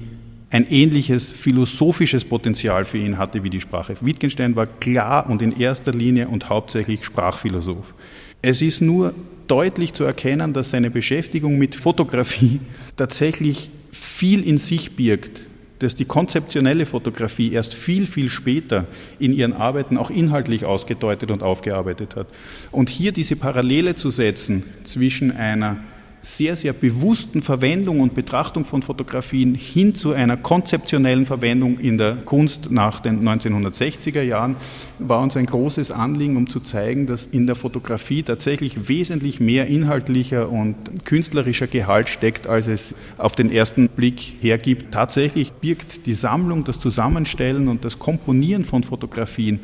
ein 0.50 0.66
ähnliches 0.68 1.30
philosophisches 1.30 2.24
Potenzial 2.24 2.84
für 2.84 2.98
ihn 2.98 3.18
hatte 3.18 3.44
wie 3.44 3.50
die 3.50 3.60
Sprache. 3.60 3.94
Wittgenstein 4.00 4.56
war 4.56 4.66
klar 4.66 5.30
und 5.30 5.42
in 5.42 5.58
erster 5.58 5.92
Linie 5.92 6.28
und 6.28 6.48
hauptsächlich 6.48 7.04
Sprachphilosoph. 7.04 7.94
Es 8.42 8.60
ist 8.60 8.80
nur 8.80 9.14
deutlich 9.46 9.94
zu 9.94 10.04
erkennen, 10.04 10.52
dass 10.52 10.70
seine 10.70 10.90
Beschäftigung 10.90 11.58
mit 11.58 11.74
Fotografie 11.74 12.60
tatsächlich 12.96 13.70
viel 13.92 14.42
in 14.46 14.58
sich 14.58 14.96
birgt, 14.96 15.42
dass 15.78 15.94
die 15.94 16.04
konzeptionelle 16.04 16.84
Fotografie 16.84 17.52
erst 17.52 17.74
viel, 17.74 18.06
viel 18.06 18.28
später 18.28 18.86
in 19.18 19.32
ihren 19.32 19.52
Arbeiten 19.52 19.96
auch 19.96 20.10
inhaltlich 20.10 20.64
ausgedeutet 20.64 21.30
und 21.30 21.42
aufgearbeitet 21.42 22.16
hat. 22.16 22.26
Und 22.70 22.90
hier 22.90 23.12
diese 23.12 23.36
Parallele 23.36 23.94
zu 23.94 24.10
setzen 24.10 24.64
zwischen 24.84 25.30
einer 25.30 25.78
sehr, 26.22 26.56
sehr 26.56 26.72
bewussten 26.72 27.42
Verwendung 27.42 28.00
und 28.00 28.14
Betrachtung 28.14 28.64
von 28.64 28.82
Fotografien 28.82 29.54
hin 29.54 29.94
zu 29.94 30.12
einer 30.12 30.36
konzeptionellen 30.36 31.24
Verwendung 31.24 31.78
in 31.78 31.96
der 31.96 32.16
Kunst 32.16 32.70
nach 32.70 33.00
den 33.00 33.26
1960er 33.26 34.22
Jahren 34.22 34.56
war 34.98 35.22
uns 35.22 35.36
ein 35.36 35.46
großes 35.46 35.90
Anliegen, 35.90 36.36
um 36.36 36.48
zu 36.48 36.60
zeigen, 36.60 37.06
dass 37.06 37.26
in 37.26 37.46
der 37.46 37.56
Fotografie 37.56 38.22
tatsächlich 38.22 38.88
wesentlich 38.88 39.40
mehr 39.40 39.66
inhaltlicher 39.66 40.50
und 40.50 41.04
künstlerischer 41.04 41.66
Gehalt 41.66 42.08
steckt, 42.08 42.46
als 42.46 42.66
es 42.66 42.94
auf 43.16 43.34
den 43.34 43.50
ersten 43.50 43.88
Blick 43.88 44.34
hergibt. 44.40 44.92
Tatsächlich 44.92 45.52
birgt 45.52 46.06
die 46.06 46.14
Sammlung, 46.14 46.64
das 46.64 46.78
Zusammenstellen 46.78 47.68
und 47.68 47.84
das 47.84 47.98
Komponieren 47.98 48.64
von 48.64 48.82
Fotografien 48.82 49.60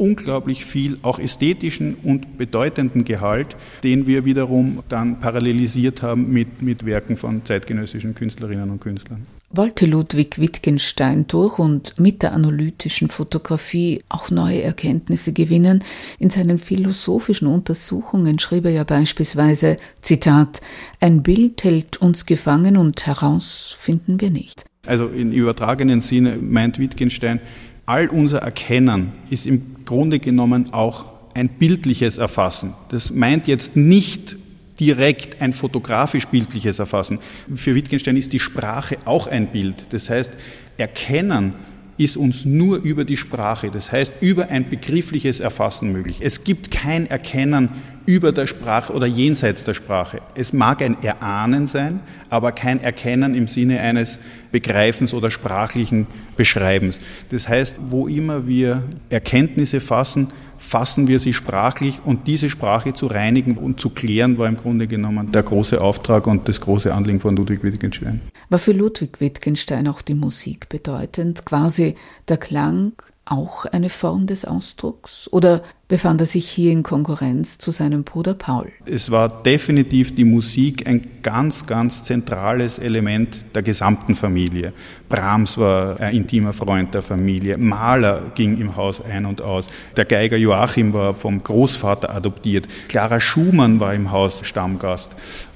unglaublich 0.00 0.64
viel 0.64 0.98
auch 1.02 1.18
ästhetischen 1.18 1.96
und 2.02 2.38
bedeutenden 2.38 3.04
Gehalt, 3.04 3.54
den 3.84 4.06
wir 4.06 4.24
wiederum 4.24 4.82
dann 4.88 5.20
parallelisiert 5.20 6.02
haben 6.02 6.32
mit, 6.32 6.62
mit 6.62 6.86
Werken 6.86 7.16
von 7.16 7.44
zeitgenössischen 7.44 8.14
Künstlerinnen 8.14 8.70
und 8.70 8.80
Künstlern. 8.80 9.26
Wollte 9.52 9.84
Ludwig 9.84 10.40
Wittgenstein 10.40 11.26
durch 11.26 11.58
und 11.58 11.98
mit 11.98 12.22
der 12.22 12.32
analytischen 12.32 13.08
Fotografie 13.08 14.00
auch 14.08 14.30
neue 14.30 14.62
Erkenntnisse 14.62 15.32
gewinnen? 15.32 15.82
In 16.20 16.30
seinen 16.30 16.56
philosophischen 16.56 17.48
Untersuchungen 17.48 18.38
schrieb 18.38 18.64
er 18.64 18.70
ja 18.70 18.84
beispielsweise, 18.84 19.76
Zitat, 20.02 20.60
ein 21.00 21.24
Bild 21.24 21.64
hält 21.64 21.96
uns 22.00 22.26
gefangen 22.26 22.76
und 22.76 23.04
heraus 23.06 23.74
finden 23.76 24.20
wir 24.20 24.30
nicht. 24.30 24.64
Also 24.86 25.08
in 25.08 25.32
übertragenen 25.32 26.00
Sinne 26.00 26.36
meint 26.36 26.78
Wittgenstein, 26.78 27.40
all 27.90 28.06
unser 28.06 28.38
Erkennen 28.38 29.12
ist 29.30 29.46
im 29.46 29.84
Grunde 29.84 30.20
genommen 30.20 30.72
auch 30.72 31.06
ein 31.34 31.48
bildliches 31.48 32.18
Erfassen. 32.18 32.72
Das 32.90 33.10
meint 33.10 33.48
jetzt 33.48 33.74
nicht 33.74 34.36
direkt 34.78 35.42
ein 35.42 35.52
fotografisch-bildliches 35.52 36.78
Erfassen. 36.78 37.18
Für 37.52 37.74
Wittgenstein 37.74 38.16
ist 38.16 38.32
die 38.32 38.38
Sprache 38.38 38.96
auch 39.06 39.26
ein 39.26 39.48
Bild. 39.48 39.92
Das 39.92 40.08
heißt, 40.08 40.30
Erkennen 40.76 41.54
ist 42.00 42.16
uns 42.16 42.46
nur 42.46 42.78
über 42.78 43.04
die 43.04 43.18
Sprache, 43.18 43.70
das 43.70 43.92
heißt 43.92 44.10
über 44.20 44.48
ein 44.48 44.70
begriffliches 44.70 45.38
Erfassen 45.38 45.92
möglich. 45.92 46.20
Es 46.22 46.44
gibt 46.44 46.70
kein 46.70 47.06
Erkennen 47.06 47.68
über 48.06 48.32
der 48.32 48.46
Sprache 48.46 48.94
oder 48.94 49.06
jenseits 49.06 49.64
der 49.64 49.74
Sprache. 49.74 50.22
Es 50.34 50.54
mag 50.54 50.80
ein 50.80 51.00
Erahnen 51.02 51.66
sein, 51.66 52.00
aber 52.30 52.52
kein 52.52 52.80
Erkennen 52.80 53.34
im 53.34 53.46
Sinne 53.46 53.80
eines 53.80 54.18
Begreifens 54.50 55.12
oder 55.12 55.30
sprachlichen 55.30 56.06
Beschreibens. 56.38 57.00
Das 57.28 57.48
heißt, 57.48 57.76
wo 57.84 58.08
immer 58.08 58.46
wir 58.46 58.82
Erkenntnisse 59.10 59.78
fassen, 59.78 60.28
fassen 60.60 61.08
wir 61.08 61.18
sie 61.18 61.32
sprachlich 61.32 62.00
und 62.04 62.26
diese 62.26 62.50
Sprache 62.50 62.92
zu 62.92 63.06
reinigen 63.06 63.56
und 63.56 63.80
zu 63.80 63.90
klären, 63.90 64.38
war 64.38 64.46
im 64.46 64.56
Grunde 64.56 64.86
genommen 64.86 65.32
der 65.32 65.42
große 65.42 65.80
Auftrag 65.80 66.26
und 66.26 66.48
das 66.48 66.60
große 66.60 66.94
Anliegen 66.94 67.18
von 67.18 67.34
Ludwig 67.34 67.64
Wittgenstein. 67.64 68.20
War 68.50 68.58
für 68.58 68.72
Ludwig 68.72 69.20
Wittgenstein 69.20 69.88
auch 69.88 70.02
die 70.02 70.14
Musik 70.14 70.68
bedeutend, 70.68 71.46
quasi 71.46 71.94
der 72.28 72.36
Klang 72.36 72.92
auch 73.30 73.64
eine 73.64 73.88
Form 73.88 74.26
des 74.26 74.44
Ausdrucks 74.44 75.28
oder 75.30 75.62
befand 75.88 76.20
er 76.20 76.26
sich 76.26 76.48
hier 76.48 76.72
in 76.72 76.82
Konkurrenz 76.82 77.58
zu 77.58 77.70
seinem 77.70 78.02
Bruder 78.04 78.34
Paul? 78.34 78.70
Es 78.86 79.10
war 79.10 79.42
definitiv 79.42 80.14
die 80.14 80.24
Musik 80.24 80.86
ein 80.86 81.06
ganz, 81.22 81.66
ganz 81.66 82.02
zentrales 82.02 82.78
Element 82.78 83.44
der 83.54 83.62
gesamten 83.62 84.14
Familie. 84.14 84.72
Brahms 85.08 85.56
war 85.58 85.98
ein 86.00 86.14
intimer 86.14 86.52
Freund 86.52 86.92
der 86.92 87.02
Familie, 87.02 87.56
Mahler 87.56 88.32
ging 88.34 88.60
im 88.60 88.74
Haus 88.76 89.00
ein 89.00 89.26
und 89.26 89.42
aus, 89.42 89.68
der 89.96 90.04
Geiger 90.04 90.36
Joachim 90.36 90.92
war 90.92 91.14
vom 91.14 91.42
Großvater 91.42 92.14
adoptiert, 92.14 92.66
Clara 92.88 93.20
Schumann 93.20 93.78
war 93.78 93.94
im 93.94 94.10
Haus 94.10 94.40
Stammgast. 94.44 95.10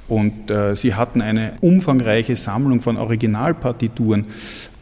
Und 0.07 0.51
äh, 0.51 0.77
sie 0.77 0.95
hatten 0.95 1.23
eine 1.23 1.55
umfangreiche 1.61 2.37
Sammlung 2.37 2.81
von 2.81 2.99
Originalpartituren. 2.99 4.27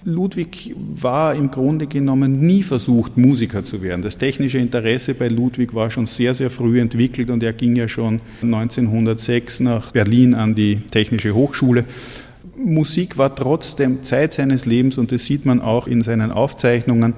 Ludwig 0.04 0.74
war 0.76 1.34
im 1.34 1.50
Grunde 1.50 1.86
genommen 1.86 2.40
nie 2.44 2.62
versucht, 2.62 3.16
Musiker 3.16 3.64
zu 3.64 3.82
werden. 3.82 4.02
Das 4.02 4.18
technische 4.18 4.58
Interesse 4.58 5.14
bei 5.14 5.28
Ludwig 5.28 5.74
war 5.74 5.90
schon 5.90 6.06
sehr, 6.06 6.34
sehr 6.34 6.50
früh 6.50 6.80
entwickelt 6.80 7.30
und 7.30 7.42
er 7.42 7.52
ging 7.52 7.76
ja 7.76 7.88
schon 7.88 8.20
1906 8.42 9.60
nach 9.60 9.92
Berlin 9.92 10.34
an 10.34 10.54
die 10.54 10.76
Technische 10.90 11.34
Hochschule. 11.34 11.84
Musik 12.56 13.18
war 13.18 13.34
trotzdem 13.34 14.04
Zeit 14.04 14.32
seines 14.32 14.66
Lebens 14.66 14.98
und 14.98 15.12
das 15.12 15.24
sieht 15.24 15.46
man 15.46 15.60
auch 15.60 15.86
in 15.86 16.02
seinen 16.02 16.30
Aufzeichnungen, 16.30 17.14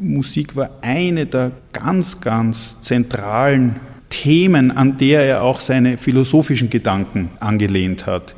Musik 0.00 0.56
war 0.56 0.70
eine 0.82 1.26
der 1.26 1.52
ganz, 1.72 2.20
ganz 2.20 2.80
zentralen 2.82 3.76
Themen, 4.10 4.70
an 4.70 4.98
der 4.98 5.22
er 5.22 5.42
auch 5.42 5.60
seine 5.60 5.98
philosophischen 5.98 6.70
Gedanken 6.70 7.30
angelehnt 7.40 8.06
hat. 8.06 8.34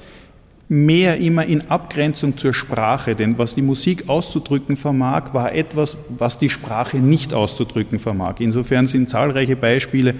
Mehr 0.70 1.16
immer 1.16 1.46
in 1.46 1.70
Abgrenzung 1.70 2.36
zur 2.36 2.52
Sprache, 2.52 3.14
denn 3.14 3.38
was 3.38 3.54
die 3.54 3.62
Musik 3.62 4.08
auszudrücken 4.08 4.76
vermag, 4.76 5.32
war 5.32 5.54
etwas, 5.54 5.96
was 6.10 6.38
die 6.38 6.50
Sprache 6.50 6.98
nicht 6.98 7.32
auszudrücken 7.32 7.98
vermag. 7.98 8.34
Insofern 8.40 8.86
sind 8.86 9.08
zahlreiche 9.08 9.56
Beispiele 9.56 10.14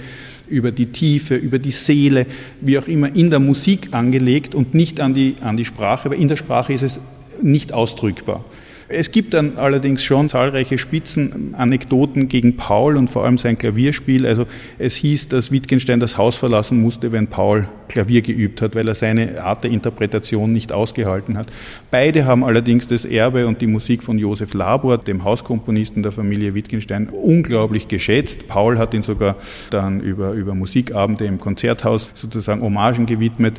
über 0.48 0.72
die 0.72 0.86
Tiefe, 0.86 1.34
über 1.34 1.58
die 1.58 1.70
Seele, 1.70 2.26
wie 2.62 2.78
auch 2.78 2.88
immer, 2.88 3.14
in 3.14 3.28
der 3.28 3.40
Musik 3.40 3.88
angelegt 3.92 4.54
und 4.54 4.72
nicht 4.72 5.00
an 5.00 5.12
die, 5.12 5.36
an 5.42 5.58
die 5.58 5.66
Sprache, 5.66 6.08
weil 6.08 6.20
in 6.20 6.28
der 6.28 6.36
Sprache 6.36 6.72
ist 6.72 6.82
es 6.82 7.00
nicht 7.42 7.74
ausdrückbar. 7.74 8.42
Es 8.90 9.10
gibt 9.10 9.34
dann 9.34 9.58
allerdings 9.58 10.02
schon 10.02 10.30
zahlreiche 10.30 10.78
Spitzenanekdoten 10.78 12.28
gegen 12.28 12.56
Paul 12.56 12.96
und 12.96 13.10
vor 13.10 13.26
allem 13.26 13.36
sein 13.36 13.58
Klavierspiel. 13.58 14.26
Also 14.26 14.46
es 14.78 14.94
hieß, 14.94 15.28
dass 15.28 15.52
Wittgenstein 15.52 16.00
das 16.00 16.16
Haus 16.16 16.36
verlassen 16.36 16.80
musste, 16.80 17.12
wenn 17.12 17.26
Paul 17.26 17.68
Klavier 17.88 18.22
geübt 18.22 18.62
hat, 18.62 18.74
weil 18.74 18.88
er 18.88 18.94
seine 18.94 19.42
Art 19.42 19.64
der 19.64 19.72
Interpretation 19.72 20.52
nicht 20.52 20.72
ausgehalten 20.72 21.36
hat. 21.36 21.48
Beide 21.90 22.24
haben 22.24 22.44
allerdings 22.44 22.86
das 22.86 23.04
Erbe 23.04 23.46
und 23.46 23.60
die 23.60 23.66
Musik 23.66 24.02
von 24.02 24.16
Josef 24.16 24.54
Labor, 24.54 24.96
dem 24.96 25.22
Hauskomponisten 25.22 26.02
der 26.02 26.12
Familie 26.12 26.54
Wittgenstein, 26.54 27.08
unglaublich 27.10 27.88
geschätzt. 27.88 28.48
Paul 28.48 28.78
hat 28.78 28.94
ihn 28.94 29.02
sogar 29.02 29.36
dann 29.70 30.00
über, 30.00 30.32
über 30.32 30.54
Musikabende 30.54 31.26
im 31.26 31.38
Konzerthaus 31.38 32.10
sozusagen 32.14 32.62
Hommagen 32.62 33.04
gewidmet. 33.04 33.56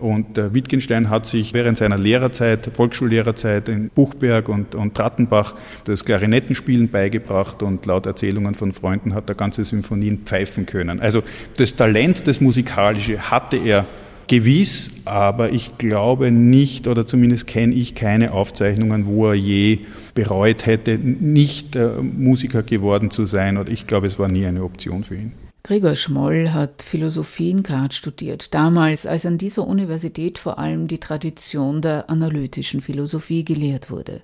Und 0.00 0.38
äh, 0.38 0.54
Wittgenstein 0.54 1.10
hat 1.10 1.26
sich 1.26 1.54
während 1.54 1.78
seiner 1.78 1.98
Lehrerzeit, 1.98 2.70
Volksschullehrerzeit 2.74 3.68
in 3.68 3.90
Buchberg 3.90 4.48
und, 4.48 4.74
und 4.74 4.94
Trattenbach 4.94 5.54
das 5.84 6.04
Klarinettenspielen 6.04 6.88
beigebracht 6.88 7.62
und 7.62 7.84
laut 7.86 8.06
Erzählungen 8.06 8.54
von 8.54 8.72
Freunden 8.72 9.14
hat 9.14 9.28
er 9.28 9.34
ganze 9.34 9.64
Symphonien 9.64 10.20
pfeifen 10.24 10.66
können. 10.66 11.00
Also 11.00 11.22
das 11.56 11.76
Talent, 11.76 12.26
das 12.26 12.40
Musikalische 12.40 13.30
hatte 13.30 13.56
er 13.56 13.86
gewiss, 14.28 14.90
aber 15.04 15.52
ich 15.52 15.78
glaube 15.78 16.30
nicht 16.30 16.86
oder 16.86 17.06
zumindest 17.06 17.46
kenne 17.46 17.74
ich 17.74 17.94
keine 17.94 18.32
Aufzeichnungen, 18.32 19.06
wo 19.06 19.28
er 19.28 19.34
je 19.34 19.80
bereut 20.14 20.66
hätte, 20.66 20.98
nicht 20.98 21.74
äh, 21.74 21.88
Musiker 22.00 22.62
geworden 22.62 23.10
zu 23.10 23.24
sein. 23.24 23.56
Oder 23.56 23.70
ich 23.70 23.86
glaube, 23.86 24.06
es 24.06 24.18
war 24.18 24.28
nie 24.28 24.46
eine 24.46 24.62
Option 24.62 25.02
für 25.02 25.16
ihn. 25.16 25.32
Gregor 25.68 25.96
Schmoll 25.96 26.54
hat 26.54 26.82
Philosophie 26.82 27.50
in 27.50 27.62
Graz 27.62 27.94
studiert, 27.94 28.54
damals, 28.54 29.04
als 29.04 29.26
an 29.26 29.36
dieser 29.36 29.66
Universität 29.66 30.38
vor 30.38 30.58
allem 30.58 30.88
die 30.88 30.96
Tradition 30.96 31.82
der 31.82 32.08
analytischen 32.08 32.80
Philosophie 32.80 33.44
gelehrt 33.44 33.90
wurde. 33.90 34.22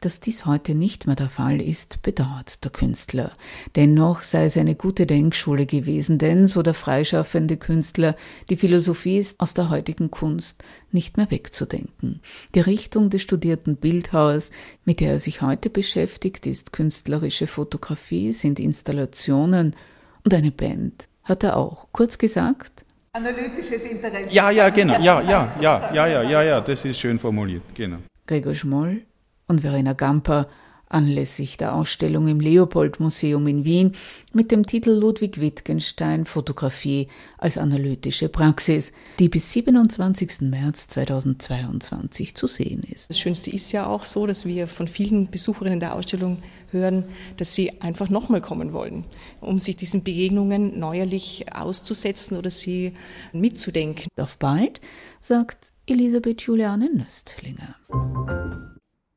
Dass 0.00 0.18
dies 0.18 0.46
heute 0.46 0.74
nicht 0.74 1.06
mehr 1.06 1.14
der 1.14 1.30
Fall 1.30 1.60
ist, 1.60 2.02
bedauert 2.02 2.64
der 2.64 2.72
Künstler. 2.72 3.30
Dennoch 3.76 4.22
sei 4.22 4.46
es 4.46 4.56
eine 4.56 4.74
gute 4.74 5.06
Denkschule 5.06 5.64
gewesen, 5.64 6.18
denn, 6.18 6.48
so 6.48 6.60
der 6.60 6.74
freischaffende 6.74 7.56
Künstler, 7.56 8.16
die 8.48 8.56
Philosophie 8.56 9.18
ist 9.18 9.38
aus 9.38 9.54
der 9.54 9.70
heutigen 9.70 10.10
Kunst 10.10 10.64
nicht 10.90 11.16
mehr 11.16 11.30
wegzudenken. 11.30 12.18
Die 12.56 12.60
Richtung 12.62 13.10
des 13.10 13.22
studierten 13.22 13.76
Bildhauers, 13.76 14.50
mit 14.84 14.98
der 14.98 15.12
er 15.12 15.18
sich 15.20 15.40
heute 15.40 15.70
beschäftigt, 15.70 16.48
ist 16.48 16.72
künstlerische 16.72 17.46
Fotografie, 17.46 18.32
sind 18.32 18.58
Installationen, 18.58 19.76
und 20.24 20.34
eine 20.34 20.50
Band 20.50 21.08
hat 21.24 21.42
er 21.44 21.56
auch. 21.56 21.88
Kurz 21.92 22.18
gesagt, 22.18 22.84
Analytisches 23.12 23.84
Interesse. 23.86 24.32
Ja, 24.32 24.50
ja, 24.50 24.68
genau. 24.68 25.00
Ja, 25.00 25.20
ja, 25.20 25.52
ja, 25.60 25.92
ja, 25.92 26.06
ja, 26.06 26.22
ja, 26.22 26.42
ja, 26.42 26.60
das 26.60 26.84
ist 26.84 27.00
schön 27.00 27.18
formuliert. 27.18 27.62
Genau. 27.74 27.96
Gregor 28.26 28.54
Schmoll 28.54 29.02
und 29.48 29.62
Verena 29.62 29.94
Gamper 29.94 30.46
anlässlich 30.90 31.56
der 31.56 31.74
Ausstellung 31.74 32.28
im 32.28 32.40
Leopold-Museum 32.40 33.46
in 33.46 33.64
Wien 33.64 33.92
mit 34.32 34.50
dem 34.50 34.66
Titel 34.66 34.90
Ludwig 34.90 35.40
Wittgenstein 35.40 36.26
Fotografie 36.26 37.08
als 37.38 37.56
analytische 37.56 38.28
Praxis, 38.28 38.92
die 39.18 39.28
bis 39.28 39.52
27. 39.52 40.42
März 40.42 40.88
2022 40.88 42.34
zu 42.34 42.46
sehen 42.46 42.82
ist. 42.82 43.08
Das 43.08 43.18
Schönste 43.18 43.50
ist 43.50 43.72
ja 43.72 43.86
auch 43.86 44.04
so, 44.04 44.26
dass 44.26 44.44
wir 44.44 44.66
von 44.66 44.88
vielen 44.88 45.30
Besucherinnen 45.30 45.80
der 45.80 45.94
Ausstellung 45.94 46.38
hören, 46.72 47.04
dass 47.36 47.54
sie 47.54 47.80
einfach 47.80 48.10
nochmal 48.10 48.40
kommen 48.40 48.72
wollen, 48.72 49.04
um 49.40 49.58
sich 49.58 49.76
diesen 49.76 50.02
Begegnungen 50.02 50.78
neuerlich 50.78 51.46
auszusetzen 51.52 52.36
oder 52.36 52.50
sie 52.50 52.94
mitzudenken. 53.32 54.08
Auf 54.16 54.38
bald, 54.38 54.80
sagt 55.20 55.72
Elisabeth 55.86 56.42
Juliane 56.42 56.90
Nöstlinger. 56.92 57.76